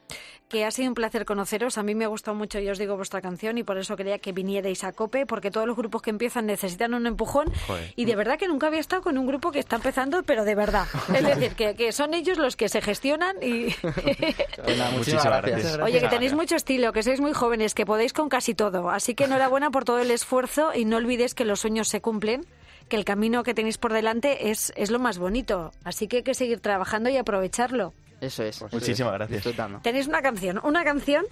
Que 0.49 0.65
ha 0.65 0.71
sido 0.71 0.89
un 0.89 0.95
placer 0.95 1.25
conoceros. 1.25 1.79
A 1.79 1.83
mí 1.83 1.95
me 1.95 2.05
ha 2.05 2.09
gustado 2.09 2.35
mucho, 2.35 2.59
ya 2.59 2.73
os 2.73 2.79
digo, 2.79 2.95
vuestra 2.97 3.21
canción 3.21 3.57
y 3.57 3.63
por 3.63 3.79
eso 3.79 3.97
quería 3.97 4.19
que 4.19 4.33
vinierais 4.33 4.85
a 4.85 4.93
COPE, 4.93 5.25
porque 5.27 5.51
todos 5.51 5.67
los 5.67 5.77
grupos 5.77 6.03
que 6.03 6.11
empiezan 6.11 6.47
necesitan 6.47 6.95
un 6.95 7.07
empujón. 7.07 7.53
Joder. 7.67 7.93
Y 7.97 8.05
de 8.05 8.17
verdad 8.17 8.39
que 8.39 8.47
nunca 8.47 8.67
había 8.67 8.81
estado 8.81 9.03
con 9.03 9.19
un 9.19 9.27
grupo 9.27 9.51
que 9.51 9.59
está 9.59 9.77
empezando, 9.77 10.23
pero 10.23 10.45
de 10.45 10.55
verdad. 10.55 10.87
Es 11.15 11.27
decir, 11.27 11.55
que, 11.55 11.75
que 11.75 11.93
son 11.93 12.15
ellos 12.15 12.39
los 12.39 12.57
que 12.57 12.69
se 12.69 12.81
gestionan 12.81 13.37
y... 13.43 13.75
Nada, 14.77 14.91
muchísimas 14.91 15.25
gracias. 15.25 15.79
Oye, 15.79 16.01
que 16.01 16.09
tenéis 16.09 16.35
mucho 16.35 16.57
estilo, 16.57 16.93
que 16.93 17.03
sois 17.03 17.21
muy 17.21 17.33
jóvenes, 17.33 17.75
que 17.75 17.87
podéis 17.87 18.13
con 18.13 18.29
casi 18.29 18.55
todo. 18.55 18.91
Así 18.91 19.15
que 19.15 19.25
enhorabuena 19.25 19.71
por 19.71 19.85
todo 19.85 19.99
el 19.99 20.11
esfuerzo 20.11 20.75
y 20.75 20.85
no 20.85 20.97
olvidéis 20.97 21.35
que 21.35 21.45
los 21.45 21.61
sueños 21.61 21.89
se 21.89 22.01
cumplen, 22.01 22.47
que 22.89 22.97
el 22.97 23.05
camino 23.05 23.43
que 23.43 23.55
tenéis 23.55 23.79
por 23.79 23.93
delante 23.93 24.51
es, 24.51 24.73
es 24.77 24.91
lo 24.91 24.99
más 24.99 25.19
bonito. 25.19 25.73
Así 25.85 26.09
que 26.09 26.19
hay 26.19 26.23
que 26.23 26.35
seguir 26.35 26.61
trabajando 26.61 27.11
y 27.11 27.17
aprovecharlo. 27.17 27.95
Eso 28.21 28.43
es. 28.43 28.59
Pues 28.59 28.73
Muchísimas 28.73 29.13
gracias. 29.15 29.37
Disfrutando. 29.45 29.81
Tenéis 29.83 30.09
una 30.09 30.23
canción, 30.23 30.61
una 30.65 30.83
canción 30.85 31.25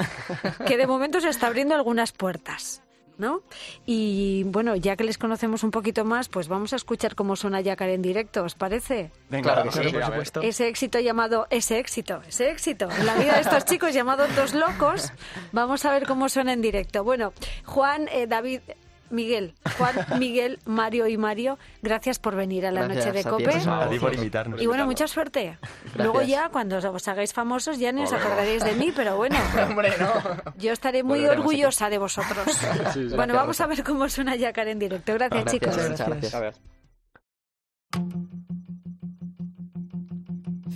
que 0.66 0.76
de 0.76 0.86
momento 0.86 1.20
se 1.20 1.28
está 1.30 1.48
abriendo 1.48 1.74
algunas 1.74 2.12
puertas. 2.12 2.82
¿No? 3.18 3.40
Y 3.86 4.42
bueno, 4.44 4.76
ya 4.76 4.94
que 4.94 5.02
les 5.02 5.16
conocemos 5.16 5.62
un 5.64 5.70
poquito 5.70 6.04
más, 6.04 6.28
pues 6.28 6.48
vamos 6.48 6.74
a 6.74 6.76
escuchar 6.76 7.14
cómo 7.14 7.34
suena 7.34 7.62
Yacar 7.62 7.88
en 7.88 8.02
directo, 8.02 8.44
¿os 8.44 8.54
parece? 8.54 9.10
Venga, 9.30 9.54
Claro 9.54 9.70
que 9.70 9.78
vamos. 9.78 9.86
sí. 9.90 9.94
por 9.94 10.04
supuesto. 10.04 10.40
Ese 10.42 10.68
éxito 10.68 11.00
llamado, 11.00 11.46
ese 11.48 11.78
éxito, 11.78 12.20
ese 12.28 12.50
éxito, 12.50 12.90
en 12.90 13.06
la 13.06 13.14
vida 13.14 13.36
de 13.36 13.40
estos 13.40 13.64
chicos 13.64 13.94
llamados 13.94 14.36
Dos 14.36 14.52
Locos, 14.52 15.12
vamos 15.50 15.86
a 15.86 15.92
ver 15.92 16.06
cómo 16.06 16.28
suena 16.28 16.52
en 16.52 16.60
directo. 16.60 17.04
Bueno, 17.04 17.32
Juan, 17.64 18.06
eh, 18.12 18.26
David, 18.26 18.60
Miguel, 19.10 19.54
Juan, 19.78 19.94
Miguel, 20.18 20.58
Mario 20.64 21.06
y 21.06 21.16
Mario, 21.16 21.58
gracias 21.82 22.18
por 22.18 22.34
venir 22.36 22.66
a 22.66 22.70
la 22.70 22.82
Gracias 22.84 23.06
noche 23.06 23.12
de 23.22 23.28
a 23.28 23.30
COPE. 23.30 23.70
A 23.70 23.88
ti 23.88 23.98
por 23.98 24.14
invitarnos. 24.14 24.60
Y 24.60 24.66
bueno, 24.66 24.86
mucha 24.86 25.06
suerte. 25.08 25.58
Luego 25.96 26.22
ya, 26.22 26.48
cuando 26.48 26.78
os 26.78 27.08
hagáis 27.08 27.32
famosos, 27.32 27.78
ya 27.78 27.92
ni 27.92 28.02
os 28.02 28.12
acordaréis 28.12 28.64
de 28.64 28.74
mí, 28.74 28.92
pero 28.94 29.16
bueno, 29.16 29.36
Hombre, 29.68 29.92
no. 29.98 30.52
yo 30.58 30.72
estaré 30.72 31.02
muy 31.02 31.18
Volveremos 31.20 31.38
orgullosa 31.46 31.88
de 31.90 31.98
vosotros. 31.98 32.44
Sí, 32.92 33.08
sí. 33.08 33.16
Bueno, 33.16 33.34
vamos 33.34 33.60
a 33.60 33.66
ver 33.66 33.82
cómo 33.84 34.08
suena 34.08 34.36
Yacar 34.36 34.68
en 34.68 34.78
directo. 34.78 35.14
Gracias, 35.14 35.44
Gracias, 35.44 35.52
chicos. 35.52 35.76
muchas 35.90 36.08
Gracias. 36.08 36.32
gracias. 36.32 36.60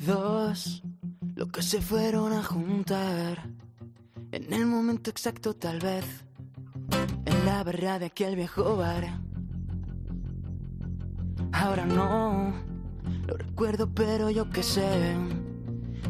Dos, 0.06 0.82
lo 1.36 1.48
que 1.48 1.62
se 1.62 1.80
fueron 1.80 2.32
a 2.32 2.42
juntar 2.42 3.38
en 4.32 4.52
el 4.52 4.66
momento 4.66 5.10
exacto 5.10 5.54
tal 5.54 5.78
vez, 5.80 6.04
en 7.24 7.46
la 7.46 7.62
barra 7.64 7.98
de 7.98 8.06
aquel 8.06 8.36
viejo 8.36 8.76
bar. 8.76 9.20
Ahora 11.52 11.86
no, 11.86 12.52
lo 13.26 13.36
recuerdo 13.36 13.92
pero 13.94 14.30
yo 14.30 14.48
qué 14.50 14.62
sé, 14.62 15.16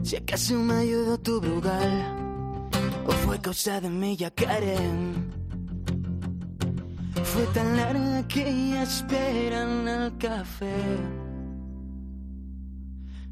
si 0.03 0.17
acaso 0.17 0.55
me 0.55 0.75
ayudó 0.75 1.19
tu 1.19 1.41
brugal 1.41 2.69
o 3.07 3.11
fue 3.13 3.39
causa 3.41 3.81
de 3.81 3.91
mi 3.91 4.17
yacaré. 4.17 4.79
Fue 7.25 7.45
tan 7.55 7.77
larga 7.77 8.19
aquella 8.19 8.83
espera 8.83 9.63
en 9.63 9.89
el 9.89 10.19
café. 10.19 10.99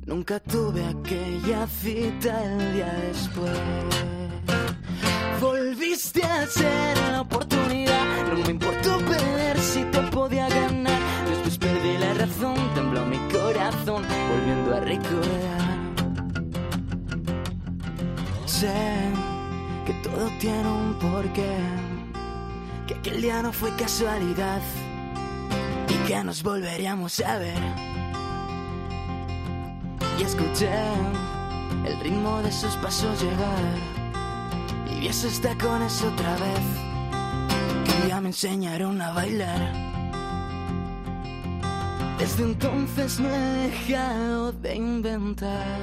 Nunca 0.06 0.40
tuve 0.40 0.84
aquella 0.86 1.66
cita 1.66 2.44
el 2.44 2.72
día 2.74 2.92
después. 3.08 4.17
Volviste 5.98 6.22
a 6.22 6.46
ser 6.46 6.96
la 7.10 7.22
oportunidad. 7.22 8.28
No 8.28 8.44
me 8.44 8.50
importó 8.52 8.98
perder 8.98 9.58
si 9.58 9.82
te 9.82 10.00
podía 10.12 10.48
ganar. 10.48 11.00
Después 11.28 11.58
perdí 11.58 11.98
la 11.98 12.14
razón, 12.14 12.54
tembló 12.76 13.04
mi 13.04 13.18
corazón, 13.32 14.04
volviendo 14.30 14.76
a 14.76 14.80
recordar. 14.80 15.60
Sé 18.46 18.72
que 19.86 19.92
todo 20.04 20.30
tiene 20.38 20.68
un 20.68 20.94
porqué. 21.00 21.56
Que 22.86 22.94
aquel 22.94 23.20
día 23.20 23.42
no 23.42 23.52
fue 23.52 23.74
casualidad. 23.74 24.62
Y 25.88 25.94
que 26.06 26.22
nos 26.22 26.44
volveríamos 26.44 27.18
a 27.18 27.38
ver 27.38 27.62
y 30.16 30.22
escuché 30.22 30.70
el 31.84 32.00
ritmo 32.00 32.40
de 32.42 32.52
sus 32.52 32.76
pasos 32.76 33.20
llegar. 33.20 33.97
Y 35.08 35.12
sus 35.12 35.40
tacones 35.40 36.02
otra 36.02 36.36
vez, 36.36 36.60
que 37.86 38.06
día 38.06 38.20
me 38.20 38.28
enseñaron 38.28 39.00
a 39.00 39.12
bailar. 39.12 39.72
Desde 42.18 42.42
entonces 42.42 43.18
no 43.18 43.30
he 43.30 43.70
dejado 43.70 44.52
de 44.52 44.74
inventar 44.74 45.78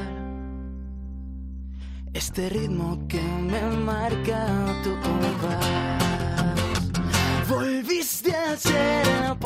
este 2.14 2.50
ritmo 2.50 3.00
que 3.08 3.22
me 3.22 3.62
marca 3.78 4.48
tu 4.84 4.92
compás. 5.02 5.66
Volviste 7.50 8.36
a 8.36 8.56
ser 8.58 9.40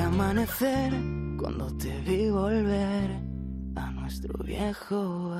Amanecer 0.00 0.92
cuando 1.38 1.76
te 1.76 1.90
vi 2.00 2.30
volver 2.30 3.10
a 3.76 3.90
nuestro 3.90 4.42
viejo. 4.44 5.34